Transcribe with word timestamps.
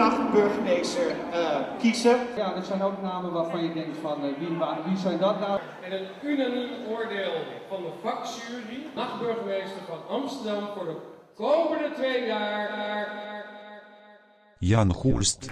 Nachtburgemeester 0.00 1.10
eh, 1.32 1.60
kiezen. 1.78 2.16
Ja, 2.36 2.54
er 2.54 2.62
zijn 2.62 2.82
ook 2.82 3.02
namen 3.02 3.32
waarvan 3.32 3.62
je 3.62 3.72
denkt 3.72 3.96
van 4.02 4.24
eh, 4.24 4.30
wie, 4.38 4.48
wie 4.86 4.96
zijn 4.96 5.18
dat 5.18 5.40
nou? 5.40 5.60
En 5.84 5.92
een 5.92 6.06
unaniem 6.22 6.70
oordeel 6.90 7.32
van 7.68 7.82
de 7.82 7.92
vakjury, 8.02 8.78
nachtburgemeester 8.94 9.82
van 9.88 10.16
Amsterdam 10.16 10.64
voor 10.76 10.84
de 10.84 10.96
komende 11.34 11.94
twee 11.94 12.26
jaar. 12.26 12.68
Jan 14.58 14.92
Goerst. 14.94 15.50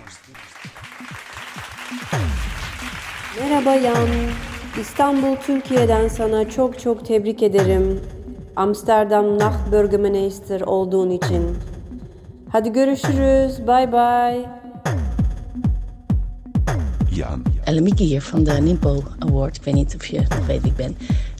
Merhaba 3.39 3.75
Yan. 3.75 4.09
İstanbul 4.81 5.37
Türkiye'den 5.37 6.09
sana 6.09 6.49
çok 6.49 6.79
çok 6.79 7.05
tebrik 7.05 7.43
ederim. 7.43 8.01
Amsterdam 8.57 9.39
Nachtburgemeester 9.39 10.61
olduğun 10.61 11.11
için. 11.11 11.68
Hadi 12.49 12.73
görüşürüz. 12.73 13.59
Bye 13.67 13.93
bye. 13.93 14.49
Jan. 17.11 17.45
Ellemieke 17.67 18.05
hier 18.05 18.21
van 18.21 18.45
de 18.45 18.65
Nimpo 18.65 19.03
Award. 19.19 19.57
Ik 19.57 19.63
weet 19.65 19.75
niet 19.75 19.95
of 19.95 20.07
je 20.07 20.21
nog 20.29 20.47
weet 20.47 20.63
wie 20.63 20.71
ik 20.71 20.77
ben. 20.77 20.97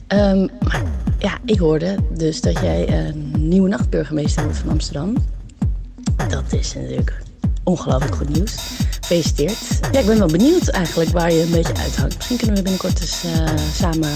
Ehm, 0.07 0.47
maar 0.63 0.83
ja, 1.19 1.37
ik 1.45 1.59
hoorde 1.59 1.95
dus 2.17 2.41
dat 2.41 2.59
jij 2.59 3.07
een 3.07 3.33
nieuwe 3.37 3.69
nachtburgemeester 3.69 4.43
wordt 4.43 4.57
van 4.57 4.69
Amsterdam. 4.69 5.15
Dat 6.29 6.53
is 6.53 6.73
natuurlijk 6.73 7.21
ongelooflijk 7.63 8.15
goed 8.15 8.29
nieuws. 8.29 8.55
Gefeliciteerd. 9.01 9.79
Ja, 9.91 9.99
ik 9.99 10.05
ben 10.05 10.17
wel 10.17 10.27
benieuwd 10.27 10.67
eigenlijk 10.67 11.09
waar 11.09 11.31
je 11.31 11.41
een 11.41 11.51
beetje 11.51 11.75
uithangt. 11.75 12.15
Misschien 12.15 12.37
kunnen 12.37 12.55
we 12.55 12.61
binnenkort 12.61 13.01
eens 13.01 13.23
eh, 13.23 13.57
samen 13.73 14.09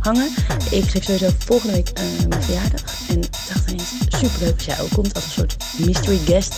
hangen. 0.00 0.28
Ik 0.70 0.84
geef 0.84 1.02
sowieso 1.04 1.28
volgende 1.38 1.74
week 1.74 1.88
eh, 1.88 2.02
mijn 2.28 2.42
verjaardag. 2.42 2.82
En 3.08 3.16
ik 3.22 3.32
dacht 3.48 3.70
ineens, 3.70 3.94
superleuk 4.08 4.54
als 4.54 4.64
jij 4.64 4.80
ook 4.80 4.90
komt 4.90 5.14
als 5.14 5.24
een 5.24 5.30
soort 5.30 5.56
mystery 5.86 6.18
guest. 6.24 6.54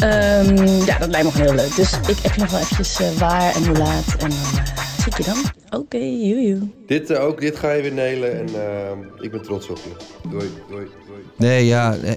Ehm, 0.00 0.66
ja, 0.84 0.98
dat 0.98 1.08
lijkt 1.08 1.26
me 1.26 1.32
gewoon 1.32 1.46
heel 1.46 1.54
leuk. 1.56 1.76
Dus 1.76 1.92
ik 2.06 2.16
heb 2.22 2.34
je 2.34 2.40
nog 2.40 2.50
wel 2.50 2.60
eventjes 2.60 3.00
eh, 3.00 3.10
waar 3.18 3.54
en 3.54 3.66
hoe 3.66 3.76
laat. 3.76 4.04
En 4.18 4.18
dan 4.18 4.30
eh, 4.30 4.64
zie 4.98 5.06
ik 5.06 5.16
je 5.16 5.24
dan. 5.24 5.36
Oké, 5.80 5.96
joejoe. 5.98 6.58
Dit 6.86 7.10
eh, 7.10 7.24
ook, 7.24 7.40
dit 7.40 7.56
ga 7.58 7.72
je 7.72 7.82
weer 7.82 7.92
nelen 7.92 8.38
en 8.38 8.46
eh, 8.48 9.22
ik 9.24 9.30
ben 9.30 9.42
trots 9.42 9.68
op 9.68 9.76
je. 9.84 9.90
Doei, 10.30 10.50
doei, 10.70 10.86
doei. 11.06 11.20
Nee, 11.36 11.66
ja. 11.66 11.94
eh, 11.96 12.12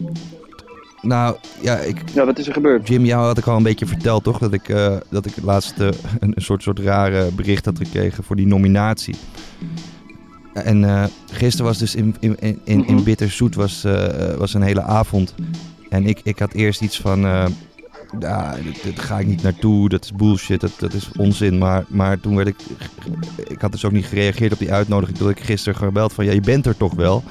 nou, 1.02 1.36
ja, 1.62 1.78
ik, 1.78 2.02
Ja, 2.14 2.26
wat 2.26 2.40
is 2.40 2.48
er 2.48 2.54
gebeurd? 2.54 2.88
Jim, 2.88 3.06
jou 3.06 3.26
had 3.26 3.38
ik 3.38 3.48
al 3.48 3.58
een 3.58 3.64
beetje 3.64 3.86
verteld, 3.86 4.24
toch? 4.24 4.38
Dat 4.38 4.54
ik, 4.54 4.70
eh, 4.70 4.96
dat 5.10 5.26
ik 5.26 5.34
laatst 5.44 5.80
eh, 5.80 5.88
een, 6.20 6.32
een 6.36 6.42
soort, 6.42 6.64
soort 6.64 6.80
rare 6.80 7.32
bericht 7.32 7.66
had 7.66 7.78
gekregen 7.78 8.24
voor 8.24 8.36
die 8.36 8.48
nominatie. 8.48 9.16
En 10.64 10.84
eh, 10.84 11.04
gisteren 11.32 11.66
was 11.66 11.78
dus 11.78 11.96
in, 11.96 12.16
in, 12.20 12.36
in, 12.40 12.60
in, 12.64 12.88
in 12.88 13.04
Bitterzoet 13.04 13.56
was, 13.56 13.84
eh, 13.84 14.34
was 14.34 14.54
een 14.54 14.62
hele 14.62 14.82
avond. 14.82 15.34
En 15.90 16.06
ik, 16.06 16.20
ik 16.24 16.40
had 16.40 16.54
eerst 16.54 16.82
iets 16.82 17.00
van... 17.00 17.26
eh 17.26 17.46
ja, 18.20 18.56
daar 18.84 18.94
ga 18.96 19.20
ik 19.20 19.28
niet 19.28 19.42
naartoe, 19.44 19.90
dat 19.90 20.04
is 20.04 20.14
bullshit, 20.14 20.60
dat, 20.62 20.72
dat 20.80 20.94
is 20.94 21.10
onzin. 21.18 21.58
Maar, 21.58 21.86
maar 21.88 22.20
toen 22.20 22.36
werd 22.36 22.48
ik... 22.48 22.56
Ik 23.48 23.62
had 23.62 23.72
dus 23.72 23.86
ook 23.86 23.92
niet 23.92 24.06
gereageerd 24.06 24.54
op 24.54 24.60
die 24.60 24.72
uitnodiging. 24.72 25.18
Toen 25.18 25.30
ik 25.30 25.40
gisteren 25.40 25.80
gebeld 25.80 26.14
van, 26.14 26.26
ja, 26.26 26.32
je 26.32 26.42
bent 26.42 26.66
er 26.66 26.78
toch 26.78 26.94
wel? 26.94 27.24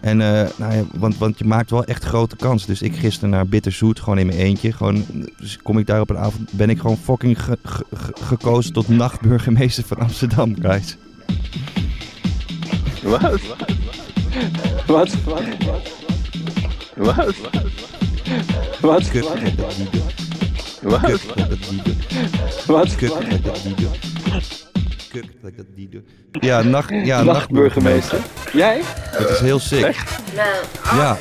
En, 0.00 0.16
nou 0.16 0.48
ja, 0.58 0.82
want, 0.94 1.18
want 1.18 1.38
je 1.38 1.44
maakt 1.44 1.70
wel 1.70 1.84
echt 1.84 2.04
grote 2.04 2.36
kans. 2.36 2.66
Dus 2.66 2.82
ik 2.82 2.96
gisteren 2.96 3.30
naar 3.30 3.46
Bitterzoet, 3.46 4.00
gewoon 4.00 4.18
in 4.18 4.26
mijn 4.26 4.38
eentje. 4.38 4.72
Gewoon, 4.72 5.04
dus 5.40 5.58
kom 5.62 5.78
ik 5.78 5.86
daar 5.86 6.00
op 6.00 6.10
een 6.10 6.18
avond, 6.18 6.52
ben 6.52 6.70
ik 6.70 6.78
gewoon 6.78 6.96
fucking 6.96 7.42
ge- 7.42 7.58
ge- 7.62 7.84
ge- 7.94 8.14
gekozen 8.20 8.72
tot 8.72 8.88
nachtburgemeester 8.88 9.84
van 9.84 9.98
Amsterdam, 9.98 10.54
guys. 10.60 10.96
Wat? 13.02 13.20
Wat? 14.86 15.14
Wat? 15.24 15.44
Wat? 16.96 17.14
Wat? 17.20 17.34
Wat? 18.80 19.12
Dat 19.12 19.78
niet 19.78 19.92
doe. 19.92 20.02
Wat? 22.66 22.94
Kut 22.96 23.12
dat. 23.12 23.18
Kut 25.10 25.28
dat 25.42 25.66
niet 25.74 25.92
doe. 25.92 26.02
Ja, 26.40 26.62
nacht, 26.62 26.90
ja 26.90 27.22
Nachtburgemeester. 27.22 28.18
Jij? 28.52 28.80
Het 28.84 29.28
is 29.28 29.40
heel 29.40 29.58
sick. 29.58 29.96
Ja. 30.84 31.16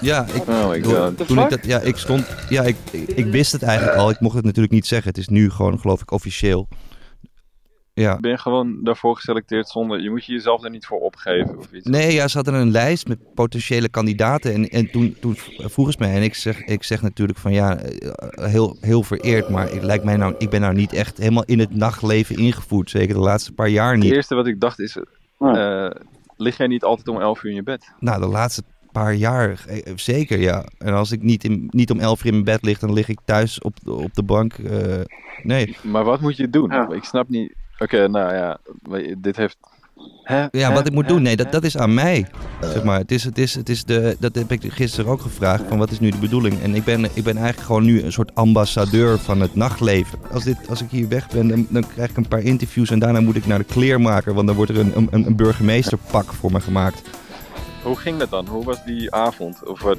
Ja, 0.00 0.26
ik, 0.32 0.48
Oh 0.48 0.68
my 0.68 0.82
god. 0.82 1.26
toen 1.26 1.38
ik 1.38 1.50
dat, 1.50 1.58
ja, 1.66 1.80
ik 1.80 1.96
stond, 1.96 2.26
ja, 2.48 2.62
ik, 2.62 2.76
ik, 2.90 3.08
ik 3.08 3.26
wist 3.26 3.52
het 3.52 3.62
eigenlijk 3.62 3.98
al. 3.98 4.10
Ik 4.10 4.20
mocht 4.20 4.34
het 4.36 4.44
natuurlijk 4.44 4.72
niet 4.72 4.86
zeggen. 4.86 5.08
Het 5.08 5.18
is 5.18 5.28
nu 5.28 5.50
gewoon, 5.50 5.80
geloof 5.80 6.00
ik, 6.00 6.10
officieel. 6.10 6.68
Ja. 7.98 8.16
Ben 8.20 8.30
je 8.30 8.38
gewoon 8.38 8.78
daarvoor 8.82 9.16
geselecteerd 9.16 9.68
zonder... 9.68 10.00
Je 10.00 10.10
moet 10.10 10.24
je 10.24 10.32
jezelf 10.32 10.64
er 10.64 10.70
niet 10.70 10.86
voor 10.86 11.00
opgeven 11.00 11.58
of 11.58 11.72
iets? 11.72 11.86
Nee, 11.86 12.12
ja, 12.12 12.28
ze 12.28 12.36
hadden 12.36 12.54
een 12.54 12.70
lijst 12.70 13.08
met 13.08 13.34
potentiële 13.34 13.88
kandidaten. 13.88 14.54
En, 14.54 14.68
en 14.68 14.90
toen, 14.90 15.16
toen 15.20 15.34
vroegen 15.56 15.94
ze 15.94 15.98
mij, 16.00 16.14
en 16.14 16.22
ik 16.22 16.34
zeg, 16.34 16.64
ik 16.64 16.82
zeg 16.82 17.02
natuurlijk 17.02 17.38
van 17.38 17.52
ja, 17.52 17.76
eh, 17.78 18.44
heel, 18.44 18.76
heel 18.80 19.02
vereerd. 19.02 19.48
Maar 19.48 19.68
het 19.70 19.82
lijkt 19.82 20.04
mij 20.04 20.16
nou, 20.16 20.34
ik 20.38 20.50
ben 20.50 20.60
nou 20.60 20.74
niet 20.74 20.92
echt 20.92 21.18
helemaal 21.18 21.44
in 21.44 21.58
het 21.58 21.74
nachtleven 21.74 22.36
ingevoerd. 22.36 22.90
Zeker 22.90 23.14
de 23.14 23.20
laatste 23.20 23.52
paar 23.52 23.68
jaar 23.68 23.92
Het 23.92 24.02
niet. 24.02 24.12
eerste 24.12 24.34
wat 24.34 24.46
ik 24.46 24.60
dacht 24.60 24.78
is... 24.80 24.96
eh, 25.38 25.90
lig 26.36 26.56
jij 26.56 26.66
niet 26.66 26.84
altijd 26.84 27.08
om 27.08 27.20
11 27.20 27.42
uur 27.42 27.50
in 27.50 27.56
je 27.56 27.62
bed? 27.62 27.92
Nou, 28.00 28.20
de 28.20 28.26
laatste 28.26 28.62
paar 28.92 29.14
jaar 29.14 29.64
eh, 29.68 29.92
zeker, 29.94 30.38
ja. 30.40 30.64
En 30.78 30.92
als 30.94 31.12
ik 31.12 31.22
niet, 31.22 31.44
in, 31.44 31.68
niet 31.70 31.90
om 31.90 31.98
elf 32.00 32.20
uur 32.20 32.26
in 32.26 32.32
mijn 32.32 32.44
bed 32.44 32.62
lig, 32.62 32.78
dan 32.78 32.92
lig 32.92 33.08
ik 33.08 33.18
thuis 33.24 33.60
op, 33.60 33.74
op 33.84 34.14
de 34.14 34.22
bank. 34.22 34.52
eh, 34.52 35.00
nee. 35.42 35.76
Maar 35.82 36.04
wat 36.04 36.20
moet 36.20 36.36
je 36.36 36.50
doen? 36.50 36.92
Ik 36.94 37.04
snap 37.04 37.28
niet... 37.28 37.54
Oké, 37.78 38.08
nou 38.08 38.34
ja, 38.34 38.58
dit 39.18 39.36
heeft... 39.36 39.56
Hè? 40.22 40.46
Ja, 40.50 40.72
wat 40.72 40.86
ik 40.86 40.92
moet 40.92 41.08
doen, 41.08 41.22
nee, 41.22 41.36
dat, 41.36 41.52
dat 41.52 41.64
is 41.64 41.76
aan 41.76 41.94
mij. 41.94 42.26
Zeg 42.60 42.82
maar, 42.84 42.98
het 42.98 43.12
is, 43.12 43.24
het 43.24 43.38
is, 43.38 43.54
het 43.54 43.68
is 43.68 43.84
de, 43.84 44.16
dat 44.18 44.34
heb 44.34 44.52
ik 44.52 44.72
gisteren 44.72 45.10
ook 45.10 45.20
gevraagd, 45.20 45.64
van 45.68 45.78
wat 45.78 45.90
is 45.90 46.00
nu 46.00 46.10
de 46.10 46.18
bedoeling? 46.18 46.62
En 46.62 46.74
ik 46.74 46.84
ben, 46.84 47.04
ik 47.04 47.24
ben 47.24 47.36
eigenlijk 47.36 47.66
gewoon 47.66 47.84
nu 47.84 48.02
een 48.02 48.12
soort 48.12 48.34
ambassadeur 48.34 49.18
van 49.18 49.40
het 49.40 49.54
nachtleven. 49.54 50.18
Als, 50.32 50.44
dit, 50.44 50.56
als 50.68 50.82
ik 50.82 50.90
hier 50.90 51.08
weg 51.08 51.28
ben, 51.28 51.48
dan, 51.48 51.66
dan 51.68 51.84
krijg 51.94 52.10
ik 52.10 52.16
een 52.16 52.28
paar 52.28 52.42
interviews 52.42 52.90
en 52.90 52.98
daarna 52.98 53.20
moet 53.20 53.36
ik 53.36 53.46
naar 53.46 53.58
de 53.58 53.64
kleermaker, 53.64 54.34
want 54.34 54.46
dan 54.46 54.56
wordt 54.56 54.70
er 54.70 54.78
een, 54.78 54.92
een, 54.96 55.26
een 55.26 55.36
burgemeesterpak 55.36 56.32
voor 56.32 56.52
me 56.52 56.60
gemaakt. 56.60 57.02
Hoe 57.82 57.96
ging 57.96 58.18
dat 58.18 58.30
dan? 58.30 58.46
Hoe 58.46 58.64
was 58.64 58.84
die 58.84 59.12
avond? 59.14 59.66
Of 59.66 59.82
wat 59.82 59.98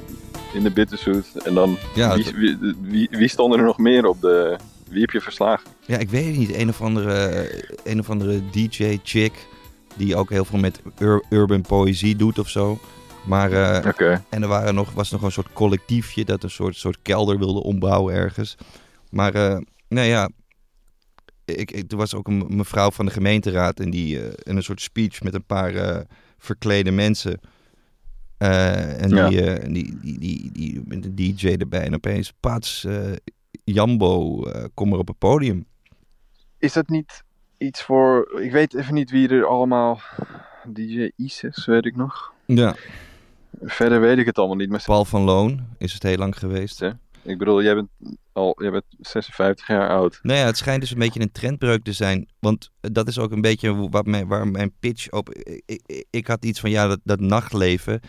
in 0.54 0.62
de 0.62 0.70
bitterzoet? 0.70 1.26
En 1.44 1.54
dan, 1.54 1.76
Ja, 1.94 2.16
wie, 2.16 2.34
wie, 2.34 2.74
wie, 2.80 3.08
wie 3.10 3.28
stonden 3.28 3.58
er 3.58 3.64
nog 3.64 3.78
meer 3.78 4.06
op 4.06 4.20
de... 4.20 4.56
Wie 4.90 5.00
heb 5.00 5.10
je 5.10 5.20
verslagen? 5.20 5.70
Ja, 5.86 5.98
ik 5.98 6.10
weet 6.10 6.26
het 6.26 6.36
niet. 6.36 6.54
Een 6.54 6.68
of 6.68 6.80
andere, 6.80 7.48
een 7.84 7.98
of 7.98 8.10
andere 8.10 8.50
DJ-chick. 8.50 9.32
Die 9.96 10.16
ook 10.16 10.30
heel 10.30 10.44
veel 10.44 10.58
met 10.58 10.80
ur- 10.98 11.24
urban 11.30 11.60
poëzie 11.62 12.16
doet 12.16 12.38
of 12.38 12.48
zo. 12.48 12.78
Maar, 13.26 13.52
eh. 13.52 13.84
En 14.28 14.42
er 14.42 14.48
waren 14.48 14.74
nog, 14.74 14.92
was 14.92 15.10
nog 15.10 15.22
een 15.22 15.32
soort 15.32 15.52
collectiefje 15.52 16.24
dat 16.24 16.42
een 16.42 16.50
soort, 16.50 16.76
soort 16.76 16.98
kelder 17.02 17.38
wilde 17.38 17.62
ombouwen 17.62 18.14
ergens. 18.14 18.54
Maar, 19.10 19.34
eh 19.34 19.58
nou 19.88 20.06
ja. 20.06 20.30
Ik, 21.44 21.70
ik, 21.70 21.90
er 21.92 21.96
was 21.96 22.14
ook 22.14 22.28
een 22.28 22.44
mevrouw 22.48 22.90
van 22.90 23.06
de 23.06 23.12
gemeenteraad 23.12 23.80
en 23.80 23.90
die 23.90 24.20
eh, 24.22 24.32
in 24.42 24.56
een 24.56 24.62
soort 24.62 24.80
speech 24.80 25.22
met 25.22 25.34
een 25.34 25.44
paar 25.46 25.74
eh, 25.74 26.00
verklede 26.38 26.90
mensen. 26.90 27.40
Eh, 28.38 29.02
en 29.02 29.08
Ja. 29.10 29.28
die, 29.28 29.42
eh, 29.42 29.72
die, 29.72 29.98
die, 30.02 30.18
die, 30.18 30.50
die, 30.52 30.80
met 30.84 31.04
een 31.04 31.14
DJ 31.14 31.46
erbij. 31.58 31.82
En 31.82 31.94
opeens, 31.94 32.32
pats, 32.40 32.84
eh, 32.84 33.12
Jambo, 33.64 34.44
eh, 34.44 34.64
kom 34.74 34.88
maar 34.88 34.98
op 34.98 35.08
het 35.08 35.18
podium. 35.18 35.66
Is 36.58 36.72
dat 36.72 36.88
niet 36.88 37.24
iets 37.58 37.82
voor... 37.82 38.40
Ik 38.40 38.52
weet 38.52 38.74
even 38.74 38.94
niet 38.94 39.10
wie 39.10 39.28
er 39.28 39.46
allemaal... 39.46 40.00
DJ 40.64 41.10
Isis, 41.16 41.66
weet 41.66 41.84
ik 41.84 41.96
nog. 41.96 42.32
Ja. 42.46 42.74
Verder 43.60 44.00
weet 44.00 44.18
ik 44.18 44.26
het 44.26 44.38
allemaal 44.38 44.56
niet. 44.56 44.68
Maar... 44.70 44.82
Paul 44.84 45.04
van 45.04 45.22
Loon 45.22 45.66
is 45.78 45.92
het 45.92 46.02
heel 46.02 46.16
lang 46.16 46.38
geweest. 46.38 46.80
Hè? 46.80 46.90
Ik 47.22 47.38
bedoel, 47.38 47.62
jij 47.62 47.74
bent 47.74 47.88
al 48.32 48.62
jij 48.62 48.70
bent 48.70 48.84
56 49.00 49.66
jaar 49.66 49.88
oud. 49.88 50.18
Nou 50.22 50.38
ja, 50.38 50.44
het 50.44 50.56
schijnt 50.56 50.80
dus 50.80 50.90
een 50.90 50.98
beetje 50.98 51.20
een 51.20 51.32
trendbreuk 51.32 51.82
te 51.82 51.92
zijn. 51.92 52.28
Want 52.38 52.70
dat 52.80 53.08
is 53.08 53.18
ook 53.18 53.32
een 53.32 53.40
beetje 53.40 53.88
waar 53.88 54.04
mijn, 54.04 54.26
waar 54.26 54.48
mijn 54.48 54.72
pitch 54.80 55.10
op... 55.10 55.34
Ik, 55.34 55.62
ik, 55.66 56.06
ik 56.10 56.26
had 56.26 56.44
iets 56.44 56.60
van, 56.60 56.70
ja, 56.70 56.86
dat, 56.86 57.00
dat 57.04 57.20
nachtleven... 57.20 58.00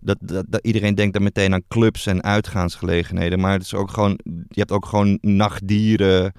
Dat, 0.00 0.16
dat, 0.20 0.44
dat, 0.48 0.66
iedereen 0.66 0.94
denkt 0.94 1.12
dan 1.12 1.22
meteen 1.22 1.52
aan 1.52 1.66
clubs 1.68 2.06
en 2.06 2.22
uitgaansgelegenheden. 2.22 3.40
Maar 3.40 3.52
het 3.52 3.62
is 3.62 3.74
ook 3.74 3.90
gewoon, 3.90 4.18
je 4.24 4.60
hebt 4.60 4.72
ook 4.72 4.86
gewoon 4.86 5.18
nachtdieren, 5.20 6.32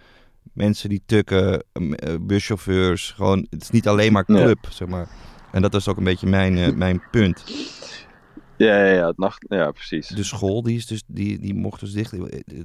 mensen 0.53 0.89
die 0.89 1.01
tukken, 1.05 1.63
eh, 1.73 2.15
buschauffeurs. 2.21 3.11
Gewoon, 3.11 3.47
het 3.49 3.61
is 3.61 3.69
niet 3.69 3.87
alleen 3.87 4.11
maar 4.11 4.25
club, 4.25 4.57
ja. 4.61 4.71
zeg 4.71 4.87
maar. 4.87 5.07
En 5.51 5.61
dat 5.61 5.73
is 5.75 5.87
ook 5.87 5.97
een 5.97 6.03
beetje 6.03 6.27
mijn, 6.27 6.57
uh, 6.57 6.73
mijn 6.73 7.01
punt. 7.11 7.43
Ja, 8.57 8.85
ja, 8.85 8.93
ja, 8.93 9.07
het 9.07 9.17
nacht, 9.17 9.45
ja, 9.49 9.71
precies. 9.71 10.07
De 10.07 10.23
school, 10.23 10.63
die, 10.63 10.77
is 10.77 10.85
dus, 10.85 11.03
die, 11.07 11.39
die 11.39 11.53
mocht 11.53 11.79
dus 11.79 11.91
dicht. 11.91 12.13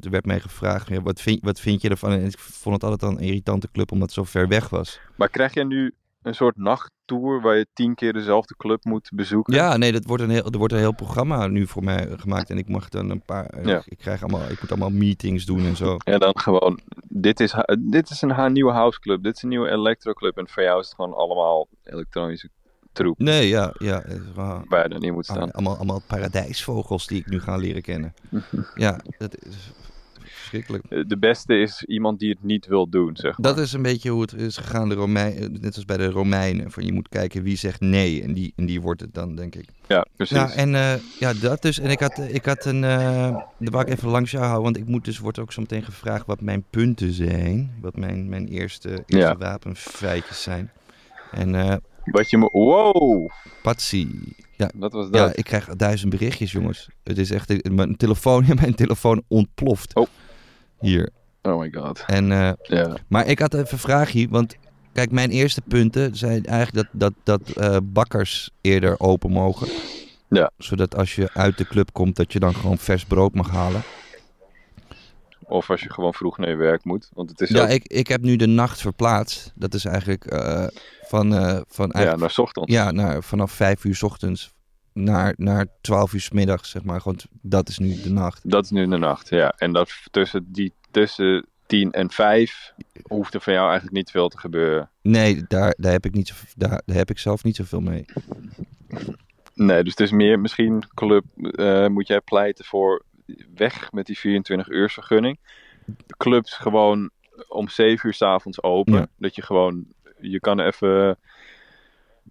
Er 0.05 0.11
werd 0.11 0.25
mij 0.25 0.41
gevraagd, 0.41 0.89
ja, 0.89 1.03
wat, 1.03 1.21
vind, 1.21 1.39
wat 1.43 1.61
vind 1.61 1.83
je 1.83 1.89
ervan? 1.89 2.11
En 2.11 2.25
ik 2.25 2.39
vond 2.39 2.75
het 2.83 2.91
altijd 2.91 3.13
een 3.13 3.19
irritante 3.19 3.69
club, 3.73 3.93
omdat 3.93 4.07
het 4.07 4.17
zo 4.17 4.25
ver 4.25 4.49
weg 4.49 4.69
was. 4.69 5.01
Maar 5.17 5.29
krijg 5.29 5.55
jij 5.55 5.65
nu 5.65 5.95
een 6.25 6.35
soort 6.35 6.57
nachttour 6.57 7.41
waar 7.41 7.57
je 7.57 7.67
tien 7.73 7.95
keer 7.95 8.13
dezelfde 8.13 8.55
club 8.57 8.85
moet 8.85 9.11
bezoeken? 9.15 9.55
Ja, 9.55 9.77
nee, 9.77 9.93
dat 9.93 10.05
wordt 10.05 10.23
een 10.23 10.31
heel, 10.31 10.51
er 10.51 10.59
wordt 10.59 10.73
een 10.73 10.79
heel 10.79 10.95
programma 10.95 11.47
nu 11.47 11.67
voor 11.67 11.85
mij 11.85 12.09
gemaakt. 12.17 12.51
En 12.51 12.59
ik 12.59 12.69
mag 12.69 12.89
dan 12.89 13.11
een 13.11 13.23
paar. 13.23 13.67
Ja. 13.67 13.83
Ik, 13.85 13.99
krijg 13.99 14.23
allemaal, 14.23 14.51
ik 14.51 14.61
moet 14.61 14.71
allemaal 14.71 14.91
meetings 14.91 15.45
doen 15.45 15.65
en 15.65 15.77
zo. 15.77 15.97
Ja, 16.05 16.19
dan 16.19 16.39
gewoon. 16.39 16.81
Dit 17.09 17.41
is, 17.41 17.55
dit 17.79 18.11
is 18.11 18.23
een 18.23 18.53
nieuwe 18.53 18.73
houseclub. 18.73 19.23
Dit 19.23 19.37
is 19.37 19.43
een 19.43 19.49
nieuwe 19.49 19.69
electroclub. 19.69 20.39
En 20.39 20.49
voor 20.49 20.63
jou 20.63 20.81
is 20.81 20.87
het 20.87 20.95
gewoon 20.95 21.15
allemaal 21.15 21.69
elektronische 21.83 22.49
troep. 22.93 23.19
Nee, 23.19 23.49
ja. 23.49 23.75
ja 23.79 24.05
uh, 24.07 24.61
waar 24.69 24.83
je 24.83 24.89
dan 24.89 25.03
in 25.03 25.13
moet 25.13 25.25
staan. 25.25 25.53
Allemaal, 25.53 25.77
allemaal 25.77 26.03
paradijsvogels 26.07 27.07
die 27.07 27.19
ik 27.19 27.27
nu 27.27 27.41
ga 27.41 27.57
leren 27.57 27.83
kennen. 27.83 28.15
ja, 28.75 29.01
dat 29.19 29.37
is 29.45 29.73
verschrikkelijk. 30.35 31.09
De 31.09 31.19
beste 31.19 31.55
is 31.55 31.83
iemand 31.83 32.19
die 32.19 32.31
het 32.31 32.43
niet 32.43 32.67
wil 32.67 32.89
doen, 32.89 33.17
zeg 33.17 33.39
maar. 33.39 33.55
Dat 33.55 33.59
is 33.65 33.73
een 33.73 33.83
beetje 33.83 34.11
hoe 34.11 34.21
het 34.21 34.33
is 34.33 34.57
gegaan, 34.57 34.89
de 34.89 34.95
Romein, 34.95 35.59
net 35.61 35.77
als 35.77 35.85
bij 35.85 35.97
de 35.97 36.11
Romeinen. 36.11 36.71
Van 36.71 36.85
je 36.85 36.93
moet 36.93 37.09
kijken 37.09 37.43
wie 37.43 37.57
zegt 37.57 37.81
nee 37.81 38.23
en 38.23 38.33
die, 38.33 38.53
en 38.57 38.67
die 38.67 38.81
wordt 38.81 39.01
het 39.01 39.15
dan, 39.15 39.35
denk 39.35 39.55
ik. 39.55 39.69
Ja, 39.87 40.07
precies. 40.17 40.37
Nou, 40.37 40.51
en 40.51 40.73
uh, 40.73 40.93
ja, 41.19 41.33
dat 41.33 41.63
dus. 41.63 41.79
En 41.79 41.91
ik 41.91 42.01
had, 42.01 42.19
ik 42.19 42.45
had 42.45 42.65
een, 42.65 42.83
uh, 42.83 42.83
daar 42.83 43.71
wou 43.71 43.85
ik 43.85 43.93
even 43.93 44.09
langs 44.09 44.31
jou 44.31 44.45
houden, 44.45 44.65
want 44.65 44.77
ik 44.77 44.87
moet 44.87 45.05
dus, 45.05 45.19
wordt 45.19 45.39
ook 45.39 45.53
zo 45.53 45.61
meteen 45.61 45.85
gevraagd 45.85 46.27
wat 46.27 46.41
mijn 46.41 46.65
punten 46.71 47.13
zijn. 47.13 47.75
Wat 47.81 47.97
mijn, 47.97 48.29
mijn 48.29 48.47
eerste, 48.47 48.89
eerste 48.89 49.17
ja. 49.17 49.37
wapenfeitjes 49.37 50.43
zijn. 50.43 50.71
En... 51.31 51.55
Uh, 51.55 51.75
wat 52.05 52.31
je 52.31 52.39
me... 52.39 52.49
Wow! 52.53 53.31
Patsy. 53.63 54.09
Ja, 54.57 54.71
dat 54.75 54.93
was 54.93 55.11
dat. 55.11 55.21
Ja, 55.21 55.37
ik 55.37 55.45
krijg 55.45 55.67
duizend 55.67 56.11
berichtjes, 56.11 56.53
jongens. 56.53 56.89
Het 57.03 57.19
is 57.19 57.31
echt... 57.31 57.71
Mijn 57.71 57.97
telefoon, 57.97 58.45
mijn 58.61 58.75
telefoon 58.75 59.23
ontploft. 59.29 59.95
Oh. 59.95 60.07
Hier. 60.81 61.11
Oh 61.43 61.59
my 61.59 61.73
god. 61.73 62.05
En, 62.07 62.31
uh, 62.31 62.53
ja. 62.63 62.97
Maar 63.09 63.27
ik 63.27 63.39
had 63.39 63.55
even 63.55 63.73
een 63.73 63.79
vraagje, 63.79 64.29
want... 64.29 64.57
Kijk, 64.93 65.11
mijn 65.11 65.31
eerste 65.31 65.61
punten 65.61 66.17
zijn 66.17 66.45
eigenlijk 66.45 66.89
dat, 66.93 67.13
dat, 67.25 67.45
dat 67.47 67.59
uh, 67.65 67.77
bakkers 67.83 68.51
eerder 68.61 69.01
open 69.01 69.31
mogen. 69.31 69.69
Ja. 70.29 70.51
Zodat 70.59 70.97
als 70.97 71.15
je 71.15 71.31
uit 71.33 71.59
de 71.59 71.67
club 71.67 71.93
komt, 71.93 72.17
dat 72.17 72.33
je 72.33 72.39
dan 72.39 72.55
gewoon 72.55 72.79
vers 72.79 73.05
brood 73.05 73.35
mag 73.35 73.51
halen. 73.51 73.83
Of 75.45 75.71
als 75.71 75.81
je 75.81 75.93
gewoon 75.93 76.15
vroeg 76.15 76.39
naar 76.39 76.49
je 76.49 76.57
werk 76.57 76.85
moet. 76.85 77.09
Want 77.13 77.31
het 77.31 77.41
is 77.41 77.49
ja, 77.49 77.63
ook... 77.63 77.69
ik, 77.69 77.87
ik 77.87 78.09
heb 78.09 78.23
nu 78.23 78.37
de 78.37 78.47
nacht 78.47 78.81
verplaatst. 78.81 79.53
Dat 79.55 79.75
is 79.75 79.85
eigenlijk 79.85 80.33
uh, 80.33 80.67
van... 81.03 81.33
Uh, 81.33 81.61
van 81.69 81.93
eigenlijk, 81.93 81.95
ja, 81.97 82.17
naar 82.17 82.35
ochtends. 82.37 82.73
Ja, 82.73 82.91
naar, 82.91 83.23
vanaf 83.23 83.53
vijf 83.53 83.85
uur 83.85 83.95
's 83.95 84.03
ochtends 84.03 84.53
naar, 84.95 85.35
naar 85.37 85.67
12 85.81 86.13
uur 86.13 86.21
's 86.21 86.31
middags, 86.31 86.71
zeg 86.71 86.85
maar. 86.85 87.01
Gewoon, 87.01 87.19
dat 87.43 87.69
is 87.69 87.79
nu 87.79 88.03
de 88.03 88.11
nacht. 88.11 88.51
Dat 88.51 88.65
is 88.65 88.71
nu 88.71 88.89
de 88.89 88.97
nacht, 88.97 89.29
ja. 89.29 89.55
En 89.57 89.73
dat 89.73 89.93
tussen, 90.11 90.53
die, 90.53 90.73
tussen 90.91 91.47
10 91.67 91.93
en 91.93 92.11
5 92.11 92.73
hoeft 93.03 93.35
er 93.35 93.41
van 93.41 93.53
jou 93.53 93.65
eigenlijk 93.67 93.97
niet 93.97 94.11
veel 94.11 94.29
te 94.29 94.39
gebeuren. 94.39 94.91
Nee, 95.03 95.45
daar, 95.49 95.75
daar, 95.79 95.93
heb, 95.93 96.05
ik 96.05 96.15
niet 96.15 96.33
daar, 96.57 96.83
daar 96.87 96.97
heb 96.97 97.11
ik 97.11 97.19
zelf 97.19 97.45
niet 97.45 97.57
zoveel 97.57 97.81
mee. 97.81 98.05
Nee, 99.55 99.83
dus 99.83 99.93
het 99.93 100.01
is 100.01 100.11
meer 100.11 100.41
misschien 100.41 100.85
club, 100.95 101.25
uh, 101.37 101.87
moet 101.87 102.07
jij 102.07 102.21
pleiten 102.21 102.65
voor 102.65 103.05
weg 103.55 103.93
met 103.93 104.07
die 104.07 104.19
24 104.19 104.69
uur 104.69 104.91
vergunning. 104.91 105.39
De 105.87 106.15
clubs 106.17 106.55
gewoon 106.55 107.11
om 107.49 107.69
7 107.69 108.09
uur 108.09 108.15
's 108.15 108.23
avonds 108.23 108.63
open. 108.63 108.95
Ja. 108.95 109.07
Dat 109.19 109.35
je 109.35 109.43
gewoon, 109.43 109.85
je 110.21 110.41
kan 110.41 110.61
even 110.61 111.19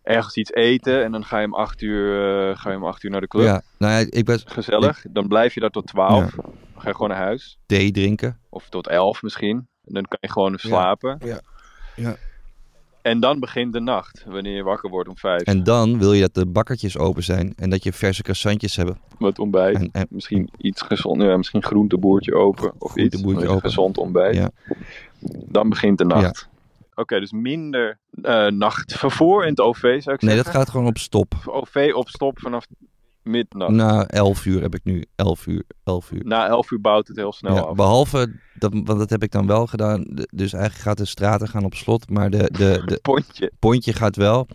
ergens 0.04 0.36
iets 0.36 0.52
eten 0.52 1.04
en 1.04 1.12
dan 1.12 1.26
ga 1.26 1.40
je 1.40 1.46
om 1.46 1.54
8 1.54 1.82
uur, 1.82 2.50
uh, 2.50 2.58
ga 2.58 2.70
je 2.70 2.78
om 2.78 2.86
8 2.86 3.04
uur 3.04 3.12
naar 3.12 3.22
de 3.22 3.28
club. 3.28 3.46
Ja, 3.46 3.62
nou 3.78 3.94
ja, 3.94 4.08
ik 4.10 4.26
ben... 4.26 4.40
Gezellig. 4.46 5.06
Dan 5.10 5.28
blijf 5.28 5.54
je 5.54 5.60
daar 5.60 5.70
tot 5.70 5.88
12. 5.88 6.36
Ja. 6.36 6.42
Dan 6.42 6.54
ga 6.78 6.88
je 6.88 6.94
gewoon 6.94 7.10
naar 7.10 7.18
huis. 7.18 7.60
Thee 7.66 7.92
drinken. 7.92 8.40
Of 8.50 8.70
tot 8.70 8.88
11 8.88 9.22
misschien. 9.22 9.58
En 9.58 9.94
dan 9.94 10.04
kan 10.04 10.18
je 10.22 10.32
gewoon 10.32 10.58
slapen. 10.58 11.18
Ja. 11.24 11.40
ja. 11.96 12.16
En 13.02 13.20
dan 13.20 13.40
begint 13.40 13.74
de 13.74 13.80
nacht, 13.80 14.24
wanneer 14.28 14.56
je 14.56 14.64
wakker 14.64 14.90
wordt 14.90 15.10
om 15.10 15.18
vijf. 15.18 15.42
En 15.42 15.64
dan 15.64 16.00
wil 16.00 16.14
je 16.14 16.22
dat 16.22 16.34
de 16.34 16.46
bakkertjes 16.46 16.98
open 16.98 17.24
zijn 17.24 17.54
en 17.56 17.70
dat 17.70 17.84
je 17.84 17.94
verse 17.94 18.22
croissantjes 18.22 18.76
hebben. 18.76 18.98
Wat 19.18 19.40
ontbijt. 19.40 19.76
En, 19.76 19.90
en, 19.92 20.08
misschien 20.10 20.50
iets 20.58 20.82
gezond, 20.82 21.22
ja, 21.22 21.38
misschien 21.38 21.64
groenteboertje 21.64 22.36
open 22.36 22.74
of 22.78 22.92
groenteboertje 22.92 23.42
iets. 23.42 23.52
Open. 23.52 23.70
Gezond 23.70 23.98
ontbijt. 23.98 24.36
Ja. 24.36 24.52
Dan 25.50 25.70
begint 25.70 25.98
de 25.98 26.06
nacht. 26.06 26.50
Oké, 26.94 27.02
okay, 27.02 27.20
dus 27.20 27.32
minder 27.32 28.00
uh, 28.12 28.48
nachtvervoer 28.48 29.44
in 29.44 29.50
het 29.50 29.60
OV 29.60 29.82
zou 29.82 29.94
ik 29.96 30.04
zeggen. 30.04 30.28
Nee, 30.28 30.36
dat 30.36 30.48
gaat 30.48 30.70
gewoon 30.70 30.88
op 30.88 30.98
stop. 30.98 31.34
OV 31.46 31.92
op 31.96 32.10
stop 32.10 32.40
vanaf 32.40 32.66
midnacht. 33.24 33.72
Na 33.72 34.08
11 34.08 34.46
uur 34.46 34.62
heb 34.62 34.76
ik 34.76 34.84
nu 34.84 35.06
11 35.16 35.48
uur. 35.48 35.64
11 35.84 36.12
uur. 36.12 36.22
Na 36.26 36.48
11 36.48 36.72
uur 36.72 36.82
bouwt 36.82 37.08
het 37.08 37.18
heel 37.18 37.34
snel 37.34 37.56
ja, 37.56 37.62
af. 37.62 37.76
Behalve, 37.76 38.34
dat, 38.54 38.72
want 38.74 39.00
dat 39.00 39.10
heb 39.10 39.24
ik 39.24 39.32
dan 39.32 39.48
wel 39.48 39.68
gedaan. 39.68 40.06
Dus 40.30 40.54
eigenlijk 40.54 40.84
gaat 40.84 40.98
de 40.98 41.06
straten 41.06 41.48
gaan 41.48 41.66
op 41.66 41.74
slot, 41.74 42.10
maar 42.10 42.30
de, 42.30 42.50
de, 42.52 42.82
de 42.86 43.00
pontje. 43.02 43.52
pontje 43.60 43.94
gaat 43.94 44.16
wel. 44.16 44.48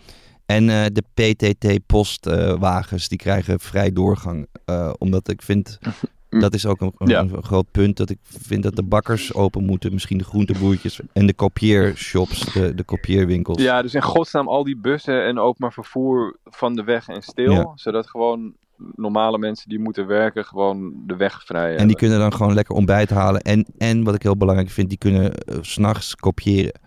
En 0.46 0.68
uh, 0.68 0.84
de 0.92 1.04
PTT-postwagens, 1.14 3.02
uh, 3.02 3.08
die 3.08 3.18
krijgen 3.18 3.60
vrij 3.60 3.92
doorgang. 3.92 4.46
Uh, 4.66 4.92
omdat 4.98 5.28
ik 5.28 5.42
vind, 5.42 5.78
dat 6.40 6.54
is 6.54 6.66
ook 6.66 6.80
een, 6.80 6.92
een, 6.98 7.08
Ja. 7.08 7.20
een 7.20 7.42
groot 7.42 7.70
punt, 7.70 7.96
dat 7.96 8.10
ik 8.10 8.18
vind 8.22 8.62
dat 8.62 8.76
de 8.76 8.82
bakkers 8.82 9.34
open 9.34 9.64
moeten. 9.64 9.92
Misschien 9.92 10.18
de 10.18 10.24
groenteboertjes 10.24 11.00
en 11.12 11.26
de 11.26 11.34
kopieershops, 11.34 12.52
de, 12.52 12.74
de 12.74 12.84
kopieerwinkels. 12.84 13.62
Ja, 13.62 13.82
dus 13.82 13.94
in 13.94 14.02
godsnaam 14.02 14.48
al 14.48 14.64
die 14.64 14.76
bussen 14.76 15.24
en 15.24 15.38
openbaar 15.38 15.72
vervoer 15.72 16.38
van 16.44 16.74
de 16.74 16.84
weg 16.84 17.08
en 17.08 17.22
stil. 17.22 17.52
Ja. 17.52 17.72
Zodat 17.74 18.08
gewoon 18.08 18.54
normale 18.94 19.38
mensen 19.38 19.68
die 19.68 19.78
moeten 19.78 20.06
werken 20.06 20.44
gewoon 20.44 20.92
de 21.06 21.16
weg 21.16 21.44
vrij 21.44 21.60
hebben. 21.60 21.80
En 21.80 21.86
die 21.86 21.96
kunnen 21.96 22.18
dan 22.18 22.32
gewoon 22.32 22.54
lekker 22.54 22.74
ontbijt 22.74 23.10
halen. 23.10 23.40
En, 23.40 23.66
en 23.78 24.04
wat 24.04 24.14
ik 24.14 24.22
heel 24.22 24.36
belangrijk 24.36 24.70
vind, 24.70 24.88
die 24.88 24.98
kunnen 24.98 25.32
uh, 25.48 25.58
s'nachts 25.60 26.14
kopiëren. 26.14 26.80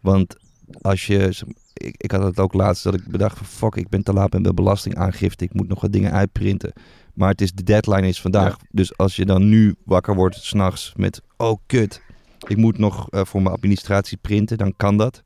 Want 0.00 0.36
als 0.80 1.06
je... 1.06 1.42
Ik, 1.72 1.94
ik 1.96 2.10
had 2.10 2.22
het 2.22 2.38
ook 2.38 2.52
laatst 2.52 2.84
dat 2.84 2.94
ik 2.94 3.08
bedacht 3.08 3.36
van... 3.36 3.46
Fuck, 3.46 3.74
ik 3.74 3.88
ben 3.88 4.02
te 4.02 4.12
laat 4.12 4.32
met 4.32 4.42
mijn 4.42 4.54
belastingaangifte. 4.54 5.44
Ik 5.44 5.54
moet 5.54 5.68
nog 5.68 5.80
wat 5.80 5.92
dingen 5.92 6.12
uitprinten. 6.12 6.72
Maar 7.18 7.28
het 7.28 7.40
is, 7.40 7.52
de 7.52 7.62
deadline 7.62 8.08
is 8.08 8.20
vandaag. 8.20 8.56
Ja. 8.60 8.66
Dus 8.70 8.96
als 8.96 9.16
je 9.16 9.24
dan 9.24 9.48
nu 9.48 9.74
wakker 9.84 10.14
wordt 10.14 10.36
s'nachts 10.36 10.92
met... 10.96 11.22
Oh, 11.36 11.58
kut. 11.66 12.02
Ik 12.46 12.56
moet 12.56 12.78
nog 12.78 13.06
uh, 13.10 13.24
voor 13.24 13.42
mijn 13.42 13.54
administratie 13.54 14.18
printen. 14.20 14.58
Dan 14.58 14.74
kan 14.76 14.96
dat. 14.96 15.22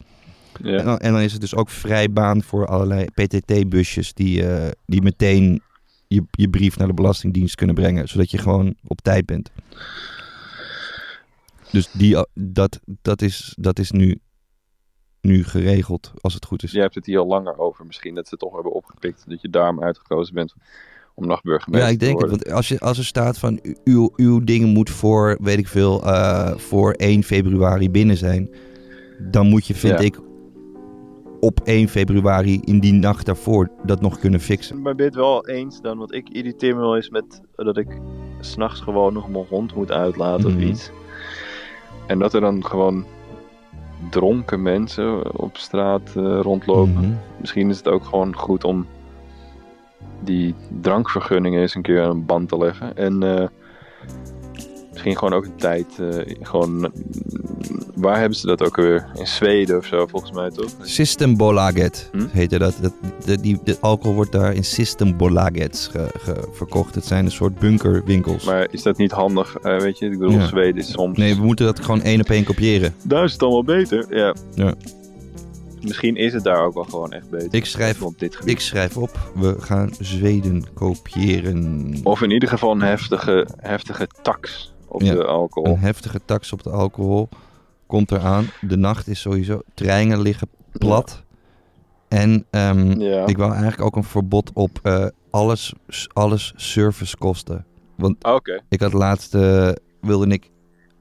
Ja. 0.63 0.79
En, 0.79 0.85
dan, 0.85 0.99
en 0.99 1.13
dan 1.13 1.21
is 1.21 1.33
het 1.33 1.41
dus 1.41 1.55
ook 1.55 1.71
vrij 1.71 2.11
baan 2.13 2.43
voor 2.43 2.67
allerlei 2.67 3.05
PTT-busjes... 3.05 4.15
Die, 4.15 4.43
uh, 4.43 4.69
die 4.87 5.03
meteen 5.03 5.63
je, 6.07 6.25
je 6.31 6.49
brief 6.49 6.77
naar 6.77 6.87
de 6.87 6.95
Belastingdienst 6.95 7.55
kunnen 7.55 7.75
brengen. 7.75 8.09
Zodat 8.09 8.31
je 8.31 8.39
gewoon 8.39 8.75
op 8.87 9.01
tijd 9.01 9.27
bent. 9.27 9.51
Dus 11.71 11.91
die, 11.91 12.27
dat, 12.35 12.81
dat, 13.03 13.23
is, 13.23 13.55
dat 13.59 13.79
is 13.79 13.91
nu, 13.91 14.19
nu 15.21 15.45
geregeld, 15.45 16.13
als 16.21 16.35
het 16.35 16.45
goed 16.45 16.63
is. 16.63 16.73
Je 16.73 16.81
hebt 16.81 16.95
het 16.95 17.07
hier 17.07 17.19
al 17.19 17.27
langer 17.27 17.59
over. 17.59 17.87
Misschien 17.87 18.15
dat 18.15 18.25
ze 18.25 18.31
het 18.31 18.41
toch 18.41 18.55
hebben 18.55 18.73
opgepikt. 18.73 19.25
Dat 19.27 19.41
je 19.41 19.51
daarom 19.51 19.83
uitgekozen 19.83 20.35
bent 20.35 20.55
om 21.15 21.27
nachtburgemeester 21.27 21.89
Ja, 21.89 21.95
ik 21.95 22.01
denk 22.01 22.19
te 22.21 22.27
het. 22.27 22.31
Want 22.31 22.53
als, 22.53 22.69
je, 22.69 22.79
als 22.81 22.99
er 22.99 23.05
staat 23.05 23.39
van 23.39 23.61
uw, 23.85 24.13
uw 24.17 24.45
dingen 24.45 24.69
moet 24.69 24.91
voor, 24.91 25.39
weet 25.41 25.59
ik 25.59 25.69
veel, 25.69 26.05
uh, 26.05 26.51
voor 26.57 26.93
1 26.93 27.23
februari 27.23 27.91
binnen 27.91 28.17
zijn. 28.17 28.51
Dan 29.31 29.47
moet 29.49 29.67
je, 29.67 29.75
vind 29.75 29.99
Ja. 29.99 30.05
ik, 30.05 30.19
op 31.41 31.61
1 31.65 31.89
februari 31.89 32.61
in 32.65 32.81
die 32.81 32.93
nacht 32.93 33.27
daarvoor 33.27 33.69
dat 33.85 34.01
nog 34.01 34.19
kunnen 34.19 34.41
fixen. 34.41 34.83
Maar 34.83 34.95
ben 34.95 35.05
je 35.05 35.11
het 35.11 35.21
wel 35.21 35.47
eens 35.49 35.81
dan? 35.81 35.99
Want 35.99 36.13
ik 36.15 36.29
irriteer 36.29 36.75
me 36.75 36.81
wel 36.81 36.97
eens 36.97 37.11
met 37.11 37.41
dat 37.57 37.77
ik 37.77 37.99
s'nachts 38.41 38.81
gewoon 38.81 39.13
nog 39.13 39.29
mijn 39.31 39.45
hond 39.49 39.75
moet 39.75 39.91
uitlaten 39.93 40.51
Mhm. 40.51 40.57
of 40.63 40.63
iets. 40.69 40.91
En 42.07 42.19
dat 42.19 42.35
er 42.35 42.41
dan 42.41 42.65
gewoon 42.65 43.05
dronken 44.11 44.63
mensen 44.63 45.39
op 45.41 45.57
straat 45.57 46.13
uh, 46.17 46.41
rondlopen. 46.41 46.93
Mhm. 46.93 47.13
Misschien 47.41 47.71
is 47.71 47.77
het 47.77 47.89
ook 47.89 48.05
gewoon 48.05 48.37
goed 48.37 48.65
om 48.65 48.87
die 50.25 50.55
drankvergunningen 50.81 51.61
eens 51.61 51.75
een 51.75 51.83
keer 51.83 52.03
aan 52.03 52.11
een 52.11 52.27
band 52.27 52.49
te 52.49 52.59
leggen. 52.59 52.97
En 52.97 53.23
uh, 53.25 53.47
Misschien 54.91 55.19
gewoon 55.19 55.35
ook 55.35 55.45
een 55.45 55.57
tijd. 55.57 55.87
eh, 56.01 56.37
gewoon, 56.43 56.85
eh, 56.85 56.91
waar 57.95 58.19
hebben 58.19 58.39
ze 58.39 58.47
dat 58.47 58.63
ook 58.65 58.77
weer? 58.77 59.11
In 59.15 59.27
Zweden 59.27 59.77
of 59.79 59.87
zo, 59.87 60.07
volgens 60.07 60.33
mij 60.33 60.51
toch? 60.51 60.71
Systembolaget 60.83 62.09
Hm? 62.13 62.27
heette 62.31 62.59
dat. 62.59 62.75
dat 62.81 62.93
de, 63.25 63.41
die, 63.41 63.61
de 63.65 63.77
alcohol 63.81 64.15
wordt 64.15 64.33
daar 64.33 64.55
in 64.55 64.65
Systembolagets 64.65 65.87
ge, 65.87 66.09
ge- 66.19 66.49
verkocht. 66.53 66.95
Het 66.95 67.05
zijn 67.05 67.25
een 67.25 67.31
soort 67.31 67.59
bunkerwinkels. 67.59 68.45
Maar 68.45 68.67
is 68.71 68.83
dat 68.83 68.97
niet 68.97 69.13
handig? 69.13 69.57
eh, 69.57 69.79
weet 69.79 69.99
je, 69.99 70.07
ik 70.07 70.19
bedoel, 70.19 70.35
Ja. 70.39 70.47
Zweden 70.47 70.81
is 70.81 70.91
soms. 70.93 71.19
Nee, 71.19 71.35
we 71.37 71.43
moeten 71.45 71.67
dat 71.67 71.81
gewoon 71.81 72.03
één 72.03 72.21
op 72.21 72.29
één 72.31 72.45
kopiëren. 72.45 72.95
Daar 73.03 73.25
is 73.25 73.33
het 73.33 73.43
allemaal 73.43 73.65
beter. 73.65 74.07
Ja. 74.17 74.35
Ja. 74.55 74.75
Misschien 75.83 76.17
is 76.17 76.33
het 76.33 76.45
daar 76.45 76.65
ook 76.65 76.75
wel 76.75 76.85
gewoon 76.85 77.13
echt 77.13 77.31
beter. 77.31 77.55
Ik 77.55 77.65
schrijf, 77.65 78.03
op 78.03 78.19
dit 78.19 78.37
gebied. 78.37 78.51
ik 78.51 78.61
schrijf 78.61 78.97
op, 78.97 79.31
we 79.35 79.57
gaan 79.61 79.91
Zweden 80.01 80.65
kopiëren. 80.75 81.95
Of 82.03 82.23
in 82.23 82.31
ieder 82.31 82.49
geval 82.49 82.71
een 82.73 82.81
heftige, 82.81 83.49
heftige 83.57 84.09
tax 84.23 84.75
op 84.89 85.01
Ja, 85.03 85.15
de 85.15 85.25
alcohol. 85.25 85.73
Een 85.73 85.79
heftige 85.79 86.21
tax 86.25 86.53
op 86.53 86.63
de 86.63 86.71
alcohol 86.71 87.29
komt 87.87 88.11
eraan. 88.11 88.47
De 88.61 88.77
nacht 88.77 89.09
is 89.09 89.21
sowieso, 89.21 89.61
treinen 89.75 90.21
liggen 90.21 90.49
plat. 90.79 91.23
En 92.09 92.47
ehm, 92.51 93.01
Ja. 93.01 93.27
ik 93.27 93.37
wou 93.37 93.51
eigenlijk 93.53 93.83
ook 93.83 93.97
een 93.97 94.05
verbod 94.05 94.51
op 94.55 94.79
eh, 94.83 95.07
alles, 95.31 95.73
alles 96.13 96.53
servicekosten. 96.57 97.65
Want 97.97 98.25
Oké. 98.25 98.61
ik 98.69 98.81
had 98.81 98.93
laatst, 98.93 99.35
eh, 99.35 99.71
wilde 100.01 100.27
ik 100.27 100.51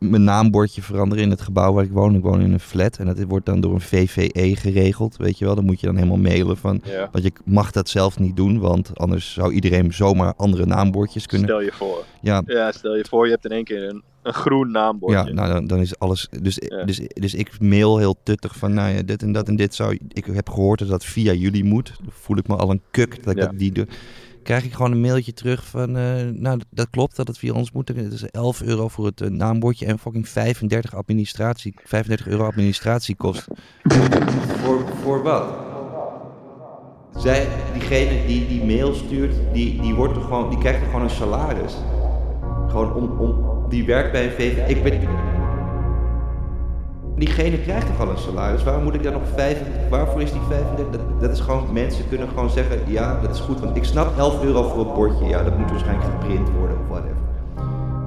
mijn 0.09 0.23
naambordje 0.23 0.81
veranderen 0.81 1.23
in 1.23 1.29
het 1.29 1.41
gebouw 1.41 1.73
waar 1.73 1.83
ik 1.83 1.91
woon. 1.91 2.15
Ik 2.15 2.21
woon 2.21 2.41
in 2.41 2.53
een 2.53 2.59
flat 2.59 2.97
en 2.97 3.05
dat 3.05 3.23
wordt 3.27 3.45
dan 3.45 3.61
door 3.61 3.73
een 3.73 3.81
VVE 3.81 4.55
geregeld, 4.55 5.17
weet 5.17 5.37
je 5.37 5.45
wel. 5.45 5.55
Dan 5.55 5.65
moet 5.65 5.79
je 5.79 5.85
dan 5.85 5.95
helemaal 5.95 6.17
mailen 6.17 6.57
van, 6.57 6.81
Ja. 6.83 7.09
want 7.11 7.23
je 7.23 7.31
mag 7.45 7.71
dat 7.71 7.89
zelf 7.89 8.19
niet 8.19 8.35
doen, 8.35 8.59
want 8.59 8.97
anders 8.99 9.33
zou 9.33 9.51
iedereen 9.53 9.93
zomaar 9.93 10.33
andere 10.35 10.65
naambordjes 10.65 11.25
kunnen. 11.25 11.47
Stel 11.47 11.61
je 11.61 11.71
voor. 11.71 12.05
Ja. 12.21 12.41
ja, 12.45 12.71
stel 12.71 12.95
je 12.95 13.05
voor, 13.09 13.25
je 13.25 13.31
hebt 13.31 13.45
in 13.45 13.51
één 13.51 13.63
keer 13.63 13.89
een, 13.89 14.03
een 14.23 14.33
groen 14.33 14.71
naambordje. 14.71 15.17
Ja, 15.27 15.33
nou 15.33 15.51
dan, 15.53 15.67
dan 15.67 15.79
is 15.79 15.99
alles. 15.99 16.27
Dus, 16.41 16.57
Ja. 16.67 16.83
dus, 16.83 17.01
dus 17.13 17.33
ik 17.33 17.59
mail 17.59 17.97
heel 17.97 18.15
tuttig 18.23 18.55
van, 18.55 18.73
nou 18.73 18.93
ja, 18.95 19.01
dit 19.01 19.21
en 19.21 19.31
dat 19.31 19.47
en 19.47 19.55
dit 19.55 19.75
zou. 19.75 19.99
Ik 20.07 20.25
heb 20.25 20.49
gehoord 20.49 20.79
dat 20.79 20.87
dat 20.89 21.05
via 21.05 21.33
jullie 21.33 21.63
moet. 21.63 21.93
Dan 22.03 22.11
voel 22.13 22.37
ik 22.37 22.47
me 22.47 22.55
al 22.55 22.69
een 22.69 22.81
kuk 22.91 23.23
dat 23.23 23.33
ik 23.33 23.39
Ja. 23.39 23.45
dat 23.45 23.59
die 23.59 23.71
doe. 23.71 23.87
Krijg 24.43 24.63
ik 24.63 24.73
gewoon 24.73 24.91
een 24.91 25.01
mailtje 25.01 25.33
terug 25.33 25.65
van, 25.65 25.97
eh, 25.97 26.25
nou 26.33 26.59
dat 26.69 26.89
klopt 26.89 27.15
dat 27.15 27.27
het 27.27 27.37
via 27.37 27.53
ons 27.53 27.71
moet. 27.71 27.87
Het 27.87 28.13
is 28.13 28.25
11 28.25 28.61
euro 28.61 28.87
voor 28.87 29.05
het 29.05 29.21
eh, 29.21 29.29
naambordje 29.29 29.85
en 29.85 29.99
fucking 29.99 30.29
35 30.29 30.95
administratie, 30.95 31.73
35 31.83 32.27
euro 32.27 32.45
administratie 32.45 33.15
kost. 33.15 33.47
voor, 34.63 34.85
voor 35.03 35.23
wat? 35.23 35.45
Zij, 37.17 37.47
diegene 37.73 38.25
die 38.25 38.47
die 38.47 38.63
mail 38.63 38.93
stuurt, 38.93 39.35
die, 39.53 39.81
die, 39.81 39.93
wordt 39.93 40.15
er 40.15 40.21
gewoon, 40.21 40.49
die 40.49 40.59
krijgt 40.59 40.79
er 40.79 40.85
gewoon 40.85 41.01
een 41.01 41.09
salaris. 41.09 41.73
Gewoon 42.67 42.93
om, 42.93 43.19
om, 43.19 43.65
die 43.69 43.85
werkt 43.85 44.11
bij 44.11 44.25
een 44.25 44.31
VV. 44.31 44.69
Ik 44.69 44.83
ben, 44.83 44.99
diegene 47.25 47.59
krijgt 47.59 47.87
toch 47.87 47.99
al 47.99 48.09
een 48.09 48.17
salaris. 48.17 48.63
Waarom 48.63 48.83
moet 48.83 48.93
ik 48.93 49.03
daar 49.03 49.11
nog 49.11 49.27
35? 49.35 49.89
Waarvoor 49.89 50.21
is 50.21 50.31
die 50.31 50.41
35? 50.49 51.01
Dat, 51.19 51.31
is 51.31 51.39
gewoon, 51.39 51.73
mensen 51.73 52.07
kunnen 52.09 52.27
gewoon 52.27 52.49
zeggen, 52.49 52.79
ja, 52.87 53.19
dat 53.21 53.35
is 53.35 53.39
goed. 53.39 53.59
Want 53.59 53.75
ik 53.75 53.83
snap 53.83 54.17
11 54.17 54.43
euro 54.43 54.63
voor 54.63 54.79
het 54.79 54.93
bordje. 54.93 55.25
Ja, 55.25 55.43
dat 55.43 55.57
moet 55.57 55.69
waarschijnlijk 55.69 56.09
geprint 56.11 56.49
worden 56.59 56.77
of 56.77 56.87
whatever. 56.87 57.15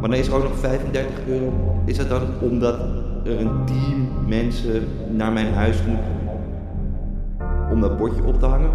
Maar 0.00 0.10
dan 0.10 0.18
is 0.18 0.26
er 0.26 0.34
ook 0.34 0.42
nog 0.42 0.58
35 0.58 1.12
euro. 1.26 1.52
Is 1.84 1.96
dat 1.96 2.08
dan 2.08 2.22
omdat 2.40 2.78
er 3.24 3.40
een 3.40 3.64
team 3.64 4.08
mensen 4.26 4.88
naar 5.10 5.32
mijn 5.32 5.54
huis 5.54 5.76
moet 5.86 5.98
om 7.72 7.80
dat 7.80 7.98
bordje 7.98 8.24
op 8.24 8.38
te 8.38 8.46
hangen? 8.46 8.70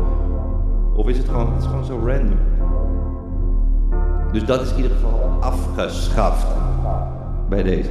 Of 0.96 1.08
is 1.08 1.18
het 1.18 1.28
gewoon, 1.28 1.54
het 1.54 1.62
is 1.62 1.68
gewoon 1.68 1.86
zo 1.86 2.00
random? 2.06 2.40
Dus 4.32 4.46
dat 4.46 4.62
is 4.62 4.72
in 4.72 4.76
ieder 4.76 4.92
geval 4.92 5.38
afgeschaft 5.40 6.48
bij 7.50 7.64
deze. 7.64 7.90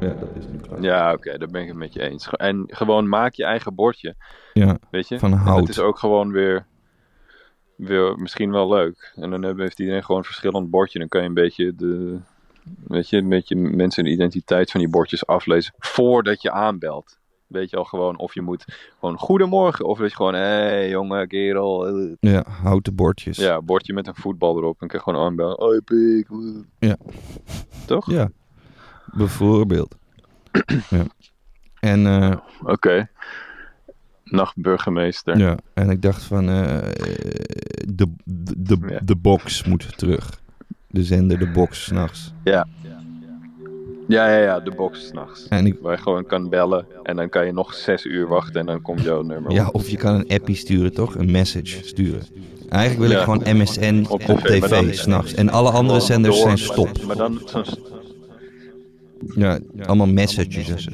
Ja, 0.00 0.08
dat 0.14 0.28
is 0.38 0.46
nu 0.46 0.58
klaar. 0.58 0.80
Ja, 0.82 1.12
oké, 1.12 1.38
daar 1.38 1.48
ben 1.48 1.62
ik 1.62 1.68
het 1.68 1.76
met 1.76 1.92
je 1.92 2.00
eens. 2.02 2.28
En 2.30 2.64
gewoon 2.66 3.08
maak 3.08 3.32
je 3.34 3.44
eigen 3.44 3.74
bordje. 3.74 4.14
Ja, 4.52 4.78
Weet 4.90 5.08
je? 5.08 5.18
van 5.18 5.32
hout. 5.32 5.60
Het 5.60 5.68
is 5.68 5.78
ook 5.78 5.98
gewoon 5.98 6.32
weer, 6.32 6.66
weer 7.76 8.18
misschien 8.18 8.50
wel 8.50 8.68
leuk. 8.68 9.12
En 9.14 9.30
dan 9.30 9.42
hebben- 9.42 9.64
heeft 9.64 9.80
iedereen 9.80 10.04
gewoon 10.04 10.20
een 10.20 10.26
verschillend 10.26 10.70
bordje. 10.70 10.98
Dan 10.98 11.08
kan 11.08 11.20
je 11.22 11.28
een 11.28 11.34
beetje 11.34 11.74
de, 11.74 12.18
weet 12.86 13.08
je, 13.08 13.16
een 13.16 13.28
beetje 13.28 13.56
mensen 13.56 14.04
de 14.04 14.10
identiteit 14.10 14.70
van 14.70 14.80
die 14.80 14.88
bordjes 14.88 15.26
aflezen 15.26 15.74
voordat 15.78 16.42
je 16.42 16.50
aanbelt. 16.50 17.18
Weet 17.46 17.70
je 17.70 17.76
al 17.76 17.84
gewoon 17.84 18.18
of 18.18 18.34
je 18.34 18.42
moet 18.42 18.64
gewoon 19.00 19.18
goedemorgen 19.18 19.84
of 19.84 19.98
dat 19.98 20.10
je 20.10 20.16
gewoon 20.16 20.34
hé 20.34 20.40
hey, 20.40 20.88
jonge 20.88 21.26
kerel. 21.26 21.86
eh. 21.86 22.12
Ja, 22.20 22.44
houten 22.62 22.94
bordjes. 22.94 23.36
Ja, 23.36 23.62
bordje 23.62 23.92
met 23.92 24.06
een 24.06 24.14
voetbal 24.14 24.56
erop 24.56 24.80
en 24.82 24.88
kan 24.88 24.98
je 24.98 25.04
gewoon 25.04 25.24
aanbellen. 25.24 25.56
Hoi 25.60 25.80
pik. 25.80 26.28
Ja. 26.78 26.96
Toch? 27.86 28.10
Ja, 28.10 28.28
bijvoorbeeld. 29.16 29.94
ja. 30.90 31.04
En, 31.80 32.06
eh, 32.06 32.36
Oké. 32.64 33.08
Nachtburgemeester. 34.24 35.38
ja, 35.38 35.56
en 35.74 35.90
ik 35.90 36.02
dacht 36.02 36.22
van, 36.22 36.48
eh, 36.48 36.78
de, 37.88 38.12
de, 38.24 38.54
de, 38.56 38.98
de 39.04 39.16
box 39.16 39.64
moet 39.64 39.98
terug. 39.98 40.40
De 40.90 41.04
zender, 41.04 41.38
de 41.38 41.50
box, 41.50 41.84
s'nachts. 41.84 42.32
Ja. 42.44 42.66
Ja, 44.08 44.28
ja, 44.30 44.38
ja, 44.42 44.60
de 44.60 44.70
box 44.70 45.06
s'nachts. 45.06 45.48
En 45.48 45.66
ik- 45.66 45.76
Waar 45.80 45.96
je 45.96 46.02
gewoon 46.02 46.26
kan 46.26 46.48
bellen 46.48 46.86
en 47.02 47.16
dan 47.16 47.28
kan 47.28 47.46
je 47.46 47.52
nog 47.52 47.74
zes 47.74 48.04
uur 48.04 48.28
wachten 48.28 48.60
en 48.60 48.66
dan 48.66 48.82
komt 48.82 49.02
jouw 49.02 49.22
nummer. 49.22 49.52
Ja, 49.52 49.66
op. 49.66 49.74
of 49.74 49.88
je 49.88 49.96
kan 49.96 50.14
een 50.14 50.28
appie 50.28 50.56
sturen, 50.56 50.92
toch? 50.94 51.14
Een 51.14 51.30
message 51.30 51.84
sturen. 51.84 52.22
Eigenlijk 52.68 53.08
wil 53.10 53.18
ik 53.18 53.24
gewoon 53.24 53.56
MSN 53.56 54.04
op, 54.08 54.28
Op 54.28 54.38
tv, 54.40 54.60
tv, 54.62 54.94
s'nachts. 54.94 55.34
En 55.34 55.48
alle 55.48 55.70
andere 55.70 56.00
zenders 56.00 56.40
zijn 56.40 56.58
stop. 56.58 57.02
Maar 57.06 57.16
dan 57.16 57.40
zo'n 57.44 57.64
Ja, 59.34 59.58
allemaal 59.86 60.06
messages. 60.06 60.88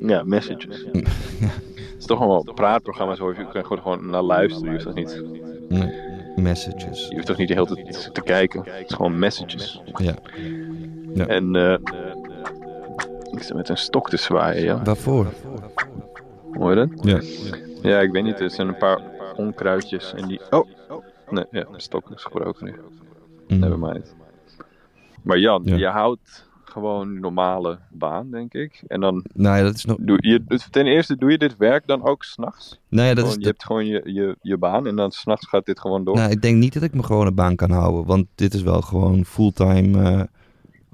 Ja, 0.00 0.22
messages. 0.22 0.84
Het 0.92 1.96
is 1.98 2.06
toch 2.06 2.18
allemaal 2.18 2.54
praatprogramma's 2.54 3.18
waar 3.18 3.38
je 3.38 3.48
kan 3.48 3.64
gewoon, 3.66 3.82
gewoon 3.82 4.10
naar 4.10 4.22
luisteren. 4.22 4.64
Je 4.64 4.70
hoeft 4.70 4.84
toch 4.84 4.94
niet, 4.94 5.22
messages. 6.36 7.08
je 7.08 7.14
hoeft 7.14 7.26
toch 7.26 7.36
niet 7.36 7.48
de 7.48 7.54
hele 7.54 7.66
tijd 7.66 8.10
te 8.14 8.22
kijken. 8.22 8.62
Het 8.64 8.88
is 8.90 8.94
gewoon 8.94 9.18
messages. 9.18 9.80
Ja. 9.96 10.14
Ja. 11.14 11.26
En 11.26 11.56
eh 11.56 11.76
ik 13.32 13.42
sta 13.42 13.54
met 13.54 13.68
een 13.68 13.76
stok 13.76 14.10
te 14.10 14.16
zwaaien, 14.16 14.62
ja. 14.62 14.82
Waarvoor? 14.82 15.26
Hoor 16.52 16.70
je 16.70 16.86
dat? 16.86 17.04
Ja. 17.04 17.20
Ja, 17.82 18.00
ik 18.00 18.10
weet 18.12 18.24
niet. 18.24 18.40
Er 18.40 18.50
zijn 18.50 18.68
een 18.68 18.76
paar 18.76 19.00
onkruidjes 19.36 20.14
en 20.14 20.28
die... 20.28 20.40
Oh! 20.50 20.68
Nee, 21.30 21.44
ja, 21.50 21.64
de 21.72 21.80
stok 21.80 22.10
is 22.10 22.22
gebroken 22.22 22.64
nu. 22.64 22.74
Mm. 23.48 23.58
Nevermind. 23.58 24.14
Maar 25.22 25.38
Jan, 25.38 25.62
Ja. 25.64 25.76
je 25.76 25.86
houdt 25.86 26.47
gewoon 26.78 27.08
een 27.08 27.20
normale 27.20 27.78
baan, 27.90 28.30
denk 28.30 28.54
ik. 28.54 28.82
En 28.86 29.00
dan 29.00 29.24
Nou 29.34 29.56
ja, 29.56 29.62
dat 29.62 29.74
is 29.74 29.84
nog... 29.84 29.96
doe 30.00 30.18
je... 30.20 30.44
dus 30.44 30.68
Ten 30.70 30.86
eerste, 30.86 31.16
doe 31.16 31.30
je 31.30 31.38
dit 31.38 31.56
werk 31.56 31.86
dan 31.86 32.04
ook 32.04 32.24
s'nachts? 32.24 32.78
Nou 32.88 33.08
ja, 33.08 33.14
dat 33.14 33.26
is... 33.26 33.34
Je 33.38 33.46
hebt 33.46 33.64
gewoon 33.64 33.86
je, 33.86 34.00
je, 34.04 34.36
je 34.42 34.56
baan 34.56 34.86
en 34.86 34.96
dan 34.96 35.10
s'nachts 35.10 35.46
gaat 35.46 35.66
dit 35.66 35.80
gewoon 35.80 36.04
door. 36.04 36.14
Nou, 36.14 36.30
ik 36.30 36.42
denk 36.42 36.56
niet 36.56 36.74
dat 36.74 36.82
ik 36.82 36.94
me 36.94 37.02
gewoon 37.02 37.26
een 37.26 37.34
baan 37.34 37.56
kan 37.56 37.70
houden. 37.70 38.04
Want 38.04 38.26
dit 38.34 38.54
is 38.54 38.62
wel 38.62 38.80
gewoon 38.80 39.24
fulltime. 39.24 40.02
eh, 40.02 40.22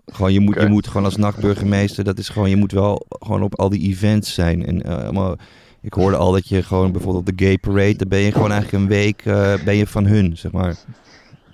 gewoon, 0.06 0.32
je, 0.32 0.40
moet, 0.40 0.60
je 0.60 0.68
moet 0.68 0.86
gewoon 0.86 1.04
als 1.04 1.16
nachtburgemeester, 1.16 2.04
dat 2.04 2.18
is 2.18 2.28
gewoon, 2.28 2.50
je 2.50 2.56
moet 2.56 2.72
wel 2.72 3.06
gewoon 3.08 3.42
op 3.42 3.58
al 3.58 3.68
die 3.68 3.88
events 3.88 4.34
zijn. 4.34 4.66
En, 4.66 4.82
eh, 4.82 5.02
allemaal, 5.02 5.36
ik 5.80 5.94
hoorde 5.94 6.16
al 6.16 6.32
dat 6.32 6.48
je 6.48 6.62
gewoon 6.62 6.92
bijvoorbeeld 6.92 7.28
op 7.28 7.36
de 7.36 7.44
Gay 7.44 7.58
Parade, 7.58 7.96
dan 7.96 8.08
ben 8.08 8.18
je 8.18 8.32
gewoon 8.32 8.52
eigenlijk 8.52 8.82
een 8.82 8.88
week 8.88 9.22
eh, 9.24 9.64
ben 9.64 9.76
je 9.76 9.86
van 9.86 10.06
hun, 10.06 10.36
zeg 10.36 10.52
maar. 10.52 10.76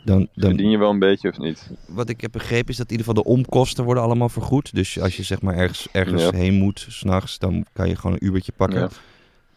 Dan, 0.04 0.28
dan, 0.34 0.50
Verdien 0.50 0.70
je 0.70 0.78
wel 0.78 0.90
een 0.90 0.98
beetje 0.98 1.28
of 1.28 1.38
niet? 1.38 1.70
wat 1.88 2.08
ik 2.08 2.20
heb 2.20 2.32
begrepen 2.32 2.68
is 2.68 2.76
dat 2.76 2.90
in 2.90 2.96
ieder 2.98 3.06
geval 3.06 3.22
de 3.22 3.28
omkosten 3.30 3.84
worden 3.84 4.02
allemaal 4.02 4.28
vergoed. 4.28 4.74
Dus 4.74 5.00
als 5.00 5.16
je 5.16 5.22
zeg 5.22 5.42
maar 5.42 5.54
ergens, 5.56 5.88
ergens 5.92 6.22
Ja. 6.22 6.30
heen 6.32 6.54
moet, 6.54 6.86
s'nachts, 6.88 7.38
dan 7.38 7.64
kan 7.72 7.88
je 7.88 7.96
gewoon 7.96 8.16
een 8.20 8.26
Ubertje 8.26 8.52
pakken. 8.56 8.80
Ja. 8.80 8.88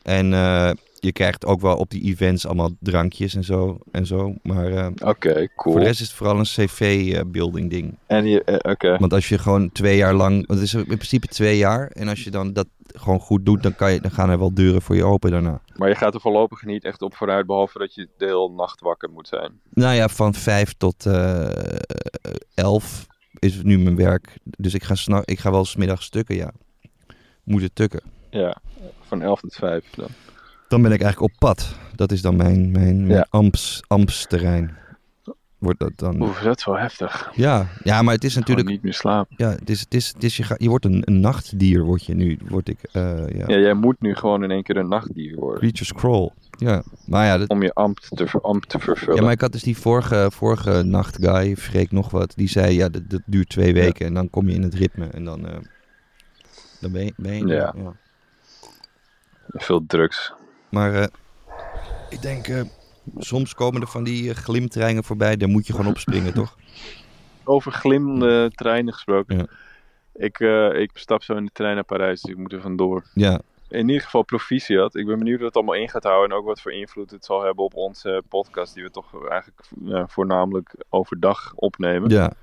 En 0.03 0.33
eh, 0.33 0.71
je 0.99 1.11
krijgt 1.11 1.45
ook 1.45 1.61
wel 1.61 1.75
op 1.77 1.89
die 1.89 2.01
events 2.03 2.45
allemaal 2.45 2.69
drankjes 2.79 3.35
en 3.35 3.43
zo. 3.43 3.77
En 3.91 4.05
zo. 4.05 4.33
Maar 4.41 4.71
eh, 4.71 4.87
Oké, 5.03 5.33
cool. 5.55 5.73
voor 5.73 5.79
de 5.79 5.85
rest 5.87 6.01
is 6.01 6.07
het 6.07 6.15
vooral 6.15 6.37
een 6.39 6.43
cv-building 6.43 7.69
ding. 7.69 7.95
En 8.07 8.25
je... 8.27 8.43
eh. 8.43 8.99
Want 8.99 9.13
als 9.13 9.29
je 9.29 9.37
gewoon 9.37 9.71
twee 9.71 9.97
jaar 9.97 10.13
lang... 10.13 10.47
Want 10.47 10.59
het 10.59 10.67
is 10.67 10.73
in 10.73 10.85
principe 10.85 11.27
twee 11.27 11.57
jaar. 11.57 11.87
En 11.87 12.07
als 12.07 12.23
je 12.23 12.31
dan 12.31 12.53
dat 12.53 12.67
gewoon 12.93 13.19
goed 13.19 13.45
doet, 13.45 13.63
dan, 13.63 13.75
kan 13.75 13.93
je, 13.93 14.01
dan 14.01 14.11
gaan 14.11 14.29
er 14.29 14.39
wel 14.39 14.53
deuren 14.53 14.81
voor 14.81 14.95
je 14.95 15.03
open 15.03 15.31
daarna. 15.31 15.61
Maar 15.75 15.89
je 15.89 15.95
gaat 15.95 16.13
er 16.13 16.21
voorlopig 16.21 16.63
niet 16.63 16.83
echt 16.83 17.01
op 17.01 17.15
vooruit, 17.15 17.45
behalve 17.45 17.77
dat 17.79 17.93
je 17.93 18.09
de 18.17 18.25
hele 18.25 18.49
nacht 18.49 18.81
wakker 18.81 19.09
moet 19.09 19.27
zijn. 19.27 19.59
Nou 19.69 19.95
ja, 19.95 20.07
van 20.07 20.33
vijf 20.33 20.73
tot 20.73 21.05
eh 21.05 21.49
elf 22.53 23.07
is 23.39 23.63
nu 23.63 23.77
mijn 23.79 23.95
werk. 23.95 24.37
Dus 24.43 24.73
ik 24.73 24.83
ga, 24.83 24.95
snak, 24.95 25.25
ik 25.25 25.39
ga 25.39 25.51
wel 25.51 25.65
smiddag 25.65 26.03
stukken, 26.03 26.35
ja. 26.35 26.51
Moeten 27.43 27.73
tukken. 27.73 28.01
Ja, 28.29 28.57
van 29.01 29.21
11 29.21 29.39
tot 29.39 29.55
5 29.55 29.89
dan. 29.95 30.07
Dan 30.67 30.81
ben 30.81 30.91
ik 30.91 31.01
eigenlijk 31.01 31.33
op 31.33 31.39
pad. 31.39 31.75
Dat 31.95 32.11
is 32.11 32.21
dan 32.21 32.35
mijn, 32.35 32.71
mijn, 32.71 32.97
mijn 33.07 33.17
Ja. 33.17 33.27
amps, 33.29 33.83
ambtsterrein. 33.87 34.77
Wordt 35.63 35.79
dat 35.79 35.91
dan... 35.95 36.21
Oeh, 36.21 36.43
dat 36.43 36.57
is 36.57 36.65
wel 36.65 36.77
heftig. 36.77 37.31
Ja, 37.35 37.67
ja, 37.83 38.01
maar 38.01 38.13
het 38.13 38.23
is 38.23 38.35
natuurlijk... 38.35 38.67
niet 38.67 38.83
meer 38.83 38.93
slapen. 38.93 39.35
Ja, 39.37 39.49
het 39.49 39.69
is, 39.69 39.79
het 39.79 39.93
is, 39.93 40.07
het 40.13 40.23
is, 40.23 40.37
je, 40.37 40.43
ga- 40.43 40.55
je 40.57 40.69
wordt 40.69 40.85
een, 40.85 41.01
een 41.05 41.19
nachtdier, 41.19 41.83
word 41.83 42.05
je 42.05 42.13
nu. 42.15 42.39
Word 42.47 42.69
ik, 42.69 42.77
eh, 42.91 43.27
ja. 43.29 43.43
Ja, 43.47 43.57
jij 43.57 43.73
moet 43.73 44.01
nu 44.01 44.15
gewoon 44.15 44.43
in 44.43 44.51
één 44.51 44.63
keer 44.63 44.77
een 44.77 44.87
nachtdier 44.87 45.35
worden. 45.35 45.59
Creature 45.59 45.85
Scroll. 45.85 46.31
Ja, 46.57 46.83
maar 47.05 47.25
ja, 47.25 47.37
dat, 47.37 47.49
Om 47.49 47.61
je 47.63 47.73
ambt 47.73 48.07
te, 48.15 48.27
ver- 48.27 48.41
ambt 48.41 48.69
te 48.69 48.79
vervullen. 48.79 49.15
ja, 49.15 49.21
maar 49.21 49.31
ik 49.31 49.41
had 49.41 49.51
dus 49.51 49.63
die 49.63 49.77
vorige, 49.77 50.27
vorige 50.33 50.83
nachtguy, 50.83 51.55
Freek 51.55 51.91
nog 51.91 52.09
wat, 52.11 52.33
die 52.35 52.49
zei, 52.49 52.73
ja, 52.75 52.89
dat, 52.89 53.09
dat 53.09 53.21
duurt 53.25 53.49
twee 53.49 53.73
weken 53.73 54.05
en 54.05 54.13
dan 54.13 54.29
kom 54.29 54.49
je 54.49 54.55
in 54.55 54.61
het 54.63 54.73
ritme 54.73 55.05
en 55.07 55.23
dan, 55.25 55.47
eh, 55.47 55.57
dan 56.79 56.91
ben 56.91 57.05
je... 57.05 57.13
Ben 57.17 57.37
je 57.37 57.45
Ja. 57.47 57.73
Veel 59.47 59.83
drugs. 59.87 60.33
Maar 60.69 60.93
eh, 60.93 61.07
ik 62.09 62.21
denk, 62.21 62.47
eh, 62.47 62.61
soms 63.17 63.53
komen 63.53 63.81
er 63.81 63.87
van 63.87 64.03
die 64.03 64.29
eh, 64.29 64.35
glimtreinen 64.35 65.03
voorbij, 65.03 65.37
daar 65.37 65.49
moet 65.49 65.67
je 65.67 65.73
gewoon 65.73 65.91
opspringen, 65.91 66.33
toch? 66.33 66.55
Over 67.43 67.71
glimmende 67.71 68.51
treinen 68.55 68.93
gesproken. 68.93 69.37
Ja. 69.37 69.45
Ik, 70.13 70.39
eh, 70.39 70.79
ik 70.81 70.91
stap 70.93 71.23
zo 71.23 71.35
in 71.35 71.45
de 71.45 71.51
trein 71.53 71.75
naar 71.75 71.83
Parijs, 71.83 72.21
dus 72.21 72.31
ik 72.31 72.37
moet 72.37 72.53
er 72.53 72.61
vandoor. 72.61 73.03
Ja, 73.13 73.41
In 73.69 73.87
ieder 73.87 74.03
geval 74.03 74.23
proficiat. 74.23 74.95
Ik 74.95 75.05
ben 75.05 75.17
benieuwd 75.17 75.37
hoe 75.37 75.47
het 75.47 75.55
allemaal 75.55 75.75
in 75.75 75.89
gaat 75.89 76.03
houden 76.03 76.29
en 76.29 76.37
ook 76.37 76.45
wat 76.45 76.61
voor 76.61 76.73
invloed 76.73 77.11
het 77.11 77.25
zal 77.25 77.43
hebben 77.43 77.63
op 77.63 77.75
onze 77.75 78.23
podcast, 78.29 78.73
die 78.73 78.83
we 78.83 78.91
toch 78.91 79.27
eigenlijk 79.29 79.61
ja, 79.83 80.07
voornamelijk 80.07 80.75
overdag 80.89 81.53
opnemen. 81.55 82.09
ja. 82.09 82.33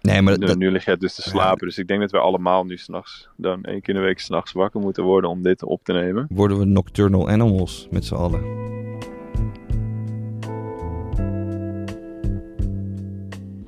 Nee, 0.00 0.22
maar 0.22 0.38
nu, 0.38 0.46
dat, 0.46 0.56
nu 0.56 0.70
lig 0.70 0.84
jij 0.84 0.96
dus 0.96 1.14
te 1.14 1.22
slapen, 1.22 1.66
dus 1.66 1.78
ik 1.78 1.86
denk 1.86 2.00
dat 2.00 2.10
we 2.10 2.18
allemaal 2.18 2.64
nu 2.64 2.76
s'nachts, 2.76 3.28
dan 3.36 3.62
één 3.62 3.80
keer 3.80 3.94
in 3.94 4.00
de 4.00 4.06
week 4.06 4.18
s'nachts 4.18 4.52
wakker 4.52 4.80
moeten 4.80 5.04
worden 5.04 5.30
om 5.30 5.42
dit 5.42 5.62
op 5.62 5.84
te 5.84 5.92
nemen. 5.92 6.26
worden 6.30 6.58
we 6.58 6.64
nocturnal 6.64 7.28
animals 7.28 7.86
met 7.90 8.04
z'n 8.04 8.14
allen. 8.14 8.67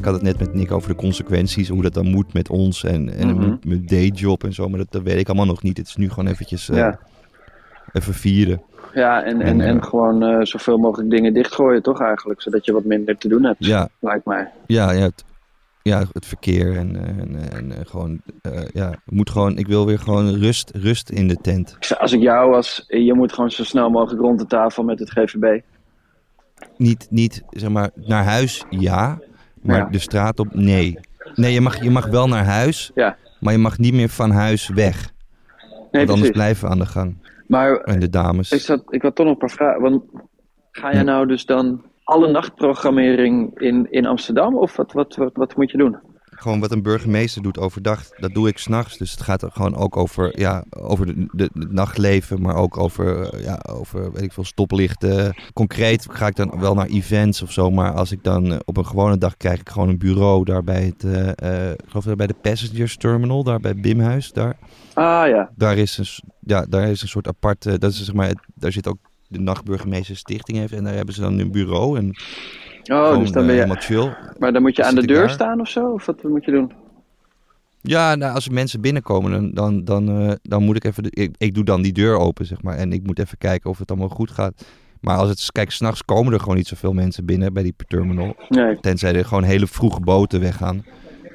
Ik 0.01 0.07
had 0.07 0.15
het 0.15 0.23
net 0.25 0.39
met 0.39 0.55
Nick 0.55 0.73
over 0.73 0.89
de 0.89 0.95
consequenties, 0.95 1.69
hoe 1.69 1.83
dat 1.83 1.95
dan 1.95 2.07
moet 2.11 2.33
met 2.33 2.49
ons 2.49 2.85
en, 2.85 3.15
en 3.15 3.39
met 3.39 3.65
mijn 3.65 3.87
dayjob 3.87 4.45
en 4.45 4.53
zo, 4.53 4.69
maar 4.69 4.79
dat, 4.79 4.87
dat 4.93 5.03
weet 5.03 5.19
ik 5.19 5.27
allemaal 5.29 5.47
nog 5.47 5.63
niet. 5.63 5.77
Het 5.77 5.87
is 5.87 5.97
nu 5.97 6.09
gewoon 6.09 6.27
eventjes 6.27 6.69
eh, 6.69 6.77
Ja. 6.77 6.99
even 7.93 8.15
vieren. 8.15 8.63
Ja, 8.95 9.23
en, 9.23 9.41
en, 9.41 9.47
En, 9.47 9.61
en 9.61 9.81
eh, 9.81 9.87
gewoon 9.87 10.23
eh, 10.23 10.39
zoveel 10.45 10.79
mogelijk 10.79 11.11
dingen 11.11 11.35
dichtgooien, 11.35 11.83
toch 11.83 12.01
eigenlijk? 12.01 12.43
Zodat 12.43 12.65
je 12.65 12.73
wat 12.73 12.85
minder 12.85 13.19
te 13.19 13.29
doen 13.29 13.45
hebt, 13.45 13.65
Ja, 13.65 13.89
lijkt 13.99 14.25
mij. 14.25 14.51
ja, 14.67 14.91
ja, 14.91 15.01
het, 15.03 15.25
ja, 15.83 16.05
het 16.13 16.27
verkeer 16.27 16.77
en, 16.77 16.97
en, 16.97 17.73
en 17.73 17.87
gewoon, 17.87 18.21
ja, 18.73 18.91
ik 18.93 18.99
moet 19.05 19.31
gewoon, 19.31 19.59
ik 19.59 19.67
wil 19.67 19.87
weer 19.87 19.99
gewoon 19.99 20.35
rust, 20.35 20.71
rust 20.75 21.11
in 21.11 21.29
de 21.29 21.37
tent. 21.37 21.77
Als 21.99 22.13
ik 22.13 22.21
jou 22.21 22.51
was, 22.51 22.85
je 22.89 23.15
moet 23.15 23.33
gewoon 23.33 23.51
zo 23.51 23.65
snel 23.65 23.91
mogelijk 23.91 24.23
rond 24.23 24.39
de 24.39 24.47
tafel 24.47 24.83
met 24.85 24.99
het 24.99 25.11
GVB. 25.11 25.61
Niet, 26.77 27.07
niet, 27.11 27.43
zeg 27.51 27.71
maar, 27.71 27.91
naar 27.95 28.25
huis, 28.25 28.65
ja, 28.71 29.19
maar 29.63 29.77
Ja. 29.79 29.85
de 29.91 29.99
straat 29.99 30.39
op, 30.41 30.55
nee. 30.55 30.99
Nee, 31.35 31.53
je 31.53 31.61
mag, 31.61 31.83
je 31.83 31.91
mag 31.91 32.07
wel 32.07 32.29
naar 32.29 32.45
huis, 32.45 32.91
Ja. 32.95 33.17
maar 33.41 33.53
je 33.53 33.59
mag 33.59 33.79
niet 33.79 33.95
meer 33.95 34.09
van 34.09 34.31
huis 34.31 34.69
weg. 34.69 35.13
Nee, 35.71 35.89
want 35.91 36.11
anders 36.11 36.31
blijven 36.31 36.65
we 36.65 36.71
aan 36.73 36.79
de 36.79 36.87
gang. 36.87 37.17
Maar 37.47 37.77
En 37.77 38.01
de 38.01 38.09
dames. 38.09 38.53
ik, 38.53 38.61
zat, 38.61 38.83
ik 38.89 39.03
had 39.03 39.15
toch 39.15 39.25
nog 39.27 39.35
een 39.35 39.41
paar 39.41 39.51
vragen. 39.51 39.81
Want 39.83 40.03
ga 40.71 40.93
jij 40.93 41.03
nou 41.03 41.27
dus 41.27 41.45
dan 41.47 41.83
alle 42.05 42.31
nachtprogrammering 42.31 43.59
in, 43.61 43.87
in 43.91 44.07
Amsterdam? 44.07 44.57
Of 44.57 44.77
wat, 44.77 44.93
wat, 44.93 45.17
wat, 45.17 45.31
wat 45.35 45.57
moet 45.57 45.71
je 45.71 45.79
doen? 45.79 45.97
Gewoon 46.41 46.61
wat 46.61 46.73
een 46.73 46.83
burgemeester 46.83 47.43
doet 47.43 47.59
overdag, 47.59 48.09
dat 48.09 48.35
doe 48.35 48.49
ik 48.49 48.59
s'nachts. 48.59 48.97
Dus 48.99 49.11
het 49.11 49.21
gaat 49.23 49.43
er 49.43 49.51
gewoon 49.53 49.77
ook 49.77 49.97
over, 49.97 50.41
ja, 50.41 50.65
over 50.71 51.07
de, 51.07 51.27
de, 51.33 51.51
het 51.55 51.73
nachtleven, 51.73 52.41
maar 52.41 52.55
ook 52.55 52.79
over, 52.79 53.33
eh, 53.35 53.45
ja, 53.45 53.61
over, 53.69 54.13
weet 54.13 54.23
ik 54.23 54.33
veel, 54.33 54.45
stoplichten. 54.45 55.35
Concreet 55.53 56.07
ga 56.11 56.27
ik 56.27 56.37
dan 56.37 56.61
wel 56.61 56.75
naar 56.75 56.87
events 56.87 57.43
of 57.43 57.53
zo, 57.53 57.71
maar 57.71 57.93
als 57.93 58.13
ik 58.13 58.23
dan 58.25 58.53
eh, 58.53 58.59
op 58.65 58.77
een 58.77 58.87
gewone 58.87 59.19
dag 59.19 59.37
krijg 59.37 59.61
ik 59.61 59.69
gewoon 59.69 59.89
een 59.89 59.99
bureau 59.99 60.45
daar 60.45 60.65
bij 60.65 60.83
het, 60.85 61.05
eh, 61.37 61.71
ik 61.71 61.85
geloof 61.89 62.17
bij 62.17 62.27
de 62.27 62.35
Passengers 62.43 62.97
Terminal, 62.97 63.45
daar 63.45 63.61
bij 63.61 63.75
Bimhuis, 63.75 64.33
daar. 64.33 64.57
Ah 64.95 65.29
ja, 65.29 65.51
Daar 65.57 65.77
is 65.79 65.99
een, 65.99 66.31
ja, 66.41 66.67
daar 66.69 66.89
is 66.89 67.03
een 67.03 67.09
soort 67.09 67.29
apart, 67.29 67.67
eh, 67.67 67.75
dat 67.79 67.91
is 67.93 68.05
zeg 68.05 68.15
maar, 68.15 68.29
het- 68.29 68.47
daar 68.55 68.73
zit 68.73 68.89
ook 68.89 68.99
de 69.29 69.39
nachtburgemeester 69.41 70.17
stichting 70.17 70.59
heeft 70.59 70.73
en 70.73 70.85
daar 70.85 70.95
hebben 70.95 71.15
ze 71.15 71.21
dan 71.21 71.39
een 71.39 71.51
bureau 71.53 71.99
en 71.99 72.15
oh, 72.93 73.05
gewoon 73.05 73.21
dus 73.21 73.33
dan 73.33 73.43
eh, 73.43 73.47
ben 73.47 73.57
je... 73.57 73.63
helemaal 73.63 73.83
chill. 73.83 74.17
Maar 74.39 74.53
dan 74.53 74.63
moet 74.63 74.77
je 74.77 74.83
Dan 74.83 74.91
aan 74.91 74.97
de 74.97 75.07
deur 75.07 75.21
daar. 75.21 75.31
staan 75.31 75.61
of 75.61 75.69
zo? 75.69 75.91
Of 75.91 76.07
wat 76.07 76.23
moet 76.23 76.45
je 76.45 76.51
doen? 76.51 76.73
Ja, 77.81 78.15
nou, 78.15 78.35
als 78.35 78.47
er 78.47 78.53
mensen 78.53 78.81
binnenkomen, 78.81 79.31
dan, 79.31 79.51
dan, 79.51 79.85
dan, 79.85 80.09
eh, 80.09 80.35
dan 80.43 80.63
moet 80.63 80.77
ik 80.77 80.85
even... 80.85 81.03
De, 81.03 81.11
ik, 81.11 81.35
ik 81.39 81.55
doe 81.55 81.65
dan 81.65 81.83
die 81.83 81.93
deur 81.93 82.17
open, 82.17 82.47
zeg 82.47 82.63
maar. 82.63 82.77
En 82.77 82.93
ik 82.93 83.07
moet 83.07 83.19
even 83.19 83.39
kijken 83.39 83.71
of 83.71 83.79
het 83.79 83.91
allemaal 83.91 84.09
goed 84.09 84.31
gaat. 84.31 84.65
Maar 85.01 85.17
als 85.17 85.29
het... 85.29 85.53
Kijk, 85.53 85.71
s'nachts 85.71 86.05
komen 86.05 86.33
er 86.33 86.41
gewoon 86.41 86.57
niet 86.57 86.67
zoveel 86.67 86.93
mensen 86.93 87.25
binnen 87.25 87.53
bij 87.53 87.63
die 87.63 87.75
terminal. 87.89 88.37
Nee. 88.49 88.81
Tenzij 88.81 89.15
er 89.15 89.25
gewoon 89.25 89.43
hele 89.43 89.67
vroege 89.67 90.01
boten 90.01 90.41
weggaan. 90.41 90.85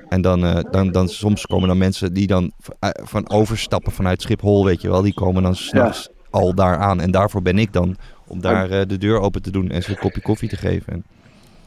En 0.10 0.22
dan, 0.22 0.46
eh, 0.46 0.64
dan, 0.72 0.92
dan 0.92 1.08
soms 1.08 1.46
komen 1.46 1.68
dan 1.68 1.78
mensen 1.78 2.14
die 2.14 2.28
dan 2.28 2.52
eh, 2.80 2.90
van 2.94 3.30
overstappen 3.30 3.92
vanuit 3.92 4.22
Schiphol, 4.22 4.66
weet 4.66 4.82
je 4.82 4.90
wel. 4.90 5.02
Die 5.02 5.14
komen 5.14 5.44
dan 5.44 5.56
s'nachts 5.56 6.10
al 6.30 6.54
daar 6.54 6.78
aan. 6.78 7.02
En 7.02 7.12
daarvoor 7.12 7.42
ben 7.42 7.58
ik 7.58 7.74
dan 7.74 7.96
om 8.28 8.42
daar 8.42 8.70
eh, 8.70 8.88
de 8.88 8.98
deur 8.98 9.20
open 9.20 9.42
te 9.42 9.52
doen 9.52 9.70
en 9.70 9.84
ze 9.84 9.90
een 9.90 9.98
kopje 9.98 10.22
koffie 10.22 10.50
te 10.50 10.58
geven. 10.58 11.06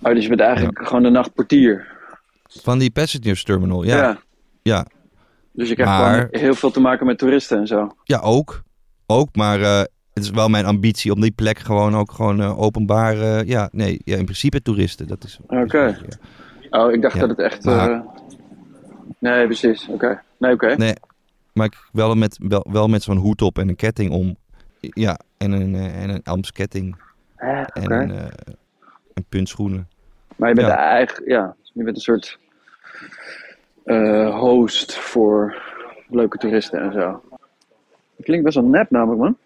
Oh, 0.02 0.12
dus 0.14 0.22
je 0.22 0.28
bent 0.28 0.40
eigenlijk 0.40 0.86
gewoon 0.86 1.02
de 1.02 1.10
nachtportier. 1.10 1.86
van 2.48 2.78
die 2.78 2.90
passengers 2.90 3.42
terminal, 3.44 3.82
ja. 3.84 4.18
Ja, 4.62 4.86
Dus 5.52 5.68
je 5.68 5.74
krijgt 5.74 5.92
Maar- 5.92 6.14
gewoon 6.14 6.28
heel 6.30 6.54
veel 6.54 6.70
te 6.70 6.80
maken 6.80 7.06
met 7.06 7.18
toeristen 7.18 7.58
en 7.58 7.66
zo. 7.66 7.96
Ja, 8.04 8.18
ook. 8.18 8.62
Ook, 9.06 9.36
maar 9.36 9.60
eh, 9.60 9.78
het 10.14 10.22
is 10.24 10.30
wel 10.30 10.48
mijn 10.48 10.64
ambitie 10.64 11.12
om 11.12 11.20
die 11.20 11.30
plek 11.30 11.58
gewoon 11.58 11.96
ook 11.96 12.12
gewoon 12.12 12.40
eh, 12.40 12.58
openbaar... 12.60 13.20
eh, 13.20 13.42
ja, 13.48 13.68
nee, 13.72 14.00
ja, 14.04 14.16
in 14.16 14.24
principe 14.24 14.62
toeristen. 14.62 15.06
Dat 15.06 15.24
is... 15.24 15.38
Oké. 15.46 15.98
Oh, 16.70 16.92
ik 16.92 17.02
dacht 17.02 17.18
dat 17.20 17.28
het 17.28 17.38
echt... 17.38 17.64
maar- 17.64 18.04
Nee, 19.18 19.44
precies. 19.46 19.88
Oké. 19.88 20.20
Nee, 20.38 20.52
oké. 20.52 20.74
Nee, 20.76 20.94
maar 21.52 21.66
ik 21.66 21.88
wel 21.92 22.14
met, 22.14 22.38
wel, 22.42 22.66
wel 22.70 22.88
met 22.88 23.02
zo'n 23.02 23.16
hoed 23.16 23.42
op 23.42 23.58
en 23.58 23.68
een 23.68 23.76
ketting 23.76 24.10
om. 24.10 24.36
Ja, 24.80 25.18
en 25.36 25.52
een, 25.52 25.74
en 25.74 26.08
een 26.10 26.22
Amsketting. 26.24 26.96
Eh, 27.36 27.58
En 27.58 27.66
oké. 27.82 27.94
een, 27.94 28.30
een 29.18 29.24
puntschoenen. 29.28 29.88
Maar 30.36 30.48
je 30.48 30.54
bent 30.54 30.66
Ja. 30.66 30.76
eigenlijk... 30.76 31.28
Ja, 31.28 31.56
je 31.72 31.82
bent 31.84 31.96
een 31.96 32.02
soort... 32.02 32.38
eh, 33.84 34.38
host 34.38 34.94
voor 34.94 35.56
leuke 36.08 36.38
toeristen 36.38 36.80
en 36.80 36.92
zo. 36.92 37.22
Dat 38.16 38.26
klinkt 38.26 38.44
best 38.44 38.56
wel 38.56 38.64
nep 38.68 38.90
namelijk, 38.90 39.20
man. 39.20 39.36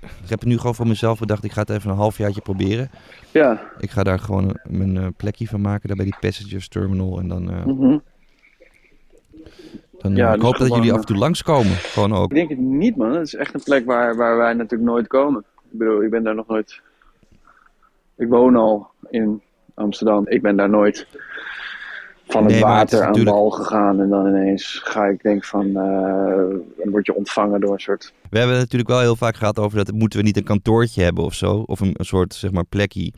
Ik 0.00 0.28
heb 0.30 0.38
het 0.40 0.48
nu 0.48 0.56
gewoon 0.58 0.74
voor 0.74 0.86
mezelf 0.86 1.18
bedacht. 1.18 1.44
Ik 1.44 1.52
ga 1.52 1.60
het 1.60 1.70
even 1.70 1.90
een 1.90 1.96
halfjaartje 1.96 2.40
proberen. 2.40 2.90
Ja. 3.30 3.60
Ik 3.78 3.90
ga 3.90 4.02
daar 4.02 4.18
gewoon 4.18 4.58
mijn 4.68 4.96
eh, 4.96 5.06
plekje 5.16 5.46
van 5.46 5.60
maken. 5.60 5.86
Daar 5.88 5.96
bij 5.96 6.04
die 6.06 6.16
Passengers 6.20 6.68
Terminal. 6.68 7.18
En 7.18 7.28
dan, 7.28 7.50
eh, 7.50 7.64
Mhm. 7.64 7.98
dan 9.98 10.16
Ja, 10.16 10.34
ik 10.34 10.40
hoop 10.42 10.56
dat 10.56 10.74
jullie 10.74 10.92
af 10.92 10.98
en 10.98 11.06
toe 11.06 11.16
langskomen. 11.16 11.72
Gewoon 11.72 12.12
ook. 12.14 12.30
Ik 12.30 12.36
denk 12.36 12.48
het 12.48 12.58
niet, 12.58 12.96
man. 12.96 13.12
Het 13.12 13.26
is 13.26 13.34
echt 13.34 13.54
een 13.54 13.62
plek 13.62 13.84
waar, 13.86 14.16
waar 14.16 14.36
wij 14.36 14.52
natuurlijk 14.54 14.90
nooit 14.90 15.06
komen. 15.06 15.44
Ik 15.70 15.78
bedoel, 15.78 16.02
ik 16.02 16.10
ben 16.10 16.22
daar 16.22 16.34
nog 16.34 16.46
nooit... 16.46 16.80
Ik 18.16 18.28
woon 18.28 18.56
al 18.56 18.86
in 19.10 19.42
Amsterdam. 19.74 20.28
Ik 20.28 20.42
ben 20.42 20.56
daar 20.56 20.70
nooit 20.70 21.06
van 22.26 22.42
het 22.44 22.52
Nee, 22.52 22.60
water 22.60 23.00
aan 23.00 23.06
natuurlijk- 23.06 23.36
wal 23.36 23.50
gegaan. 23.50 24.00
En 24.00 24.08
dan 24.08 24.26
ineens 24.26 24.80
ga 24.84 25.04
ik 25.04 25.22
denk 25.22 25.44
van... 25.44 25.66
eh, 25.66 26.56
dan 26.78 26.90
word 26.90 27.06
je 27.06 27.14
ontvangen 27.14 27.60
door 27.60 27.72
een 27.72 27.80
soort... 27.80 28.12
We 28.30 28.38
hebben 28.38 28.56
het 28.56 28.64
natuurlijk 28.64 28.90
wel 28.90 29.00
heel 29.00 29.16
vaak 29.16 29.36
gehad 29.36 29.58
over 29.58 29.84
dat 29.84 29.92
moeten 29.94 30.18
we 30.18 30.24
niet 30.24 30.36
een 30.36 30.44
kantoortje 30.44 31.02
hebben 31.02 31.24
of 31.24 31.34
zo. 31.34 31.54
Of 31.66 31.80
een, 31.80 31.94
een 31.96 32.04
soort 32.04 32.34
zeg 32.34 32.50
maar 32.50 32.64
plekje. 32.64 33.12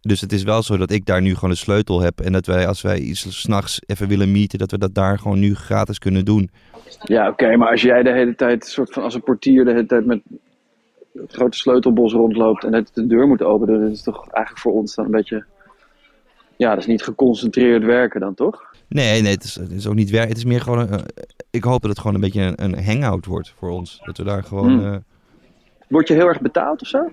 Dus 0.00 0.20
het 0.20 0.32
is 0.32 0.42
wel 0.42 0.62
zo 0.62 0.76
dat 0.76 0.90
ik 0.90 1.06
daar 1.06 1.20
nu 1.22 1.34
gewoon 1.34 1.50
de 1.50 1.56
sleutel 1.56 2.00
heb. 2.00 2.20
En 2.20 2.32
dat 2.32 2.46
wij 2.46 2.66
als 2.66 2.82
wij 2.82 2.98
iets 2.98 3.40
s'nachts 3.40 3.80
even 3.86 4.08
willen 4.08 4.32
meeten, 4.32 4.58
dat 4.58 4.70
we 4.70 4.78
dat 4.78 4.94
daar 4.94 5.18
gewoon 5.18 5.38
nu 5.38 5.54
gratis 5.54 5.98
kunnen 5.98 6.24
doen. 6.24 6.50
Ja, 7.02 7.28
oké, 7.28 7.56
maar 7.56 7.70
als 7.70 7.82
jij 7.82 8.02
de 8.02 8.12
hele 8.12 8.34
tijd, 8.34 8.66
soort 8.66 8.92
van 8.92 9.02
als 9.02 9.14
een 9.14 9.22
portier, 9.22 9.64
de 9.64 9.70
hele 9.70 9.86
tijd 9.86 10.06
met 10.06 10.20
het 11.20 11.32
grote 11.32 11.56
sleutelbos 11.58 12.12
rondloopt 12.12 12.64
en 12.64 12.70
net 12.70 12.90
de 12.94 13.06
deur 13.06 13.26
moet 13.26 13.42
openen, 13.42 13.80
dat 13.80 13.90
is 13.90 14.02
toch 14.02 14.28
eigenlijk 14.30 14.58
voor 14.58 14.72
ons 14.72 14.94
dan 14.94 15.04
een 15.04 15.10
beetje. 15.10 15.44
Ja, 16.56 16.70
dat 16.70 16.78
is 16.78 16.86
niet 16.86 17.02
geconcentreerd 17.02 17.84
werken 17.84 18.20
dan 18.20 18.34
toch? 18.34 18.72
Nee, 18.88 19.22
nee, 19.22 19.32
het 19.32 19.44
is, 19.44 19.54
het 19.54 19.70
is 19.70 19.86
ook 19.86 19.94
niet 19.94 20.10
werk. 20.10 20.28
Het 20.28 20.36
is 20.36 20.44
meer 20.44 20.60
gewoon. 20.60 20.78
een- 20.78 20.90
eh, 20.90 21.02
ik 21.50 21.64
hoop 21.64 21.80
dat 21.80 21.90
het 21.90 21.98
gewoon 21.98 22.14
een 22.14 22.20
beetje 22.20 22.42
een, 22.56 22.62
een 22.78 22.84
hangout 22.84 23.26
wordt 23.26 23.52
voor 23.58 23.70
ons. 23.70 24.00
Dat 24.04 24.16
we 24.16 24.24
daar 24.24 24.42
gewoon. 24.44 24.68
Hmm. 24.78 24.92
eh, 24.92 24.96
Word 25.88 26.08
je 26.08 26.14
heel 26.14 26.26
erg 26.28 26.40
betaald 26.40 26.80
of 26.82 26.88
zo? 26.88 27.12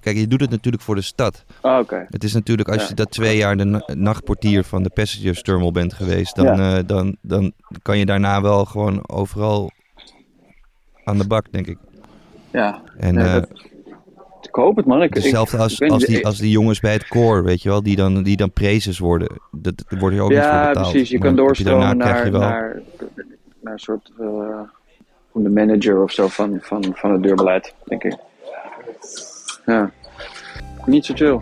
kijk, 0.00 0.16
je 0.16 0.26
doet 0.28 0.40
het 0.40 0.50
natuurlijk 0.50 0.82
voor 0.82 0.94
de 0.94 1.00
stad. 1.02 1.44
Ah, 1.60 1.78
oké. 1.78 2.06
Het 2.10 2.24
is 2.24 2.32
natuurlijk, 2.32 2.68
als 2.68 2.82
Ja. 2.82 2.88
je 2.88 2.94
dat 2.94 3.10
twee 3.10 3.36
jaar 3.36 3.56
de 3.56 3.64
na- 3.64 3.88
nachtportier 3.94 4.64
van 4.64 4.82
de 4.82 4.90
Passengers 4.90 5.42
Terminal 5.42 5.72
bent 5.72 5.92
geweest, 5.92 6.36
dan, 6.36 6.44
Ja. 6.44 6.76
eh, 6.78 6.82
dan, 6.86 7.16
dan 7.20 7.52
kan 7.82 7.98
je 7.98 8.06
daarna 8.06 8.40
wel 8.42 8.64
gewoon 8.64 9.08
overal 9.08 9.70
aan 11.04 11.18
de 11.18 11.26
bak, 11.26 11.52
denk 11.52 11.66
ik. 11.66 11.78
Ja. 12.52 12.80
En 12.98 13.14
Nee, 13.14 13.24
eh, 13.26 13.32
dat- 13.32 13.48
ik 14.42 14.54
hoop 14.54 14.76
het 14.76 14.86
man. 14.86 15.02
Ik, 15.02 15.08
ik- 15.08 15.14
hetzelfde 15.22 15.56
ik 15.56 15.62
als, 15.62 15.78
weet 15.78 15.90
als, 15.90 16.04
die, 16.04 16.18
ik- 16.18 16.24
als 16.24 16.38
die 16.38 16.50
jongens 16.50 16.80
bij 16.80 16.92
het 16.92 17.08
koor, 17.08 17.44
weet 17.44 17.62
je 17.62 17.68
wel, 17.68 17.82
die 17.82 17.96
dan, 17.96 18.22
die 18.22 18.36
dan 18.36 18.50
prezes 18.52 18.98
worden. 18.98 19.28
Dat, 19.50 19.84
daar 19.88 20.00
word 20.00 20.14
je 20.14 20.20
ook 20.20 20.28
niet 20.30 20.38
voor 20.38 20.48
ja, 20.48 20.68
betaald. 20.68 20.90
precies. 20.90 21.10
Je 21.10 21.18
Maar 21.18 21.26
kan 21.26 21.36
doorstromen 21.36 21.96
naar, 21.96 22.24
je 22.24 22.30
wel- 22.30 22.40
naar, 22.40 22.80
naar 23.60 23.72
een 23.72 23.78
soort 23.78 24.10
eh, 24.20 24.60
de 25.32 25.48
manager 25.50 26.02
of 26.02 26.10
zo 26.12 26.28
van, 26.28 26.58
van, 26.60 26.84
van 26.94 27.12
het 27.12 27.22
deurbeleid, 27.22 27.74
denk 27.84 28.04
ik. 28.04 28.16
Ja. 29.66 29.90
Niet 30.86 31.04
zo 31.04 31.14
chill. 31.14 31.38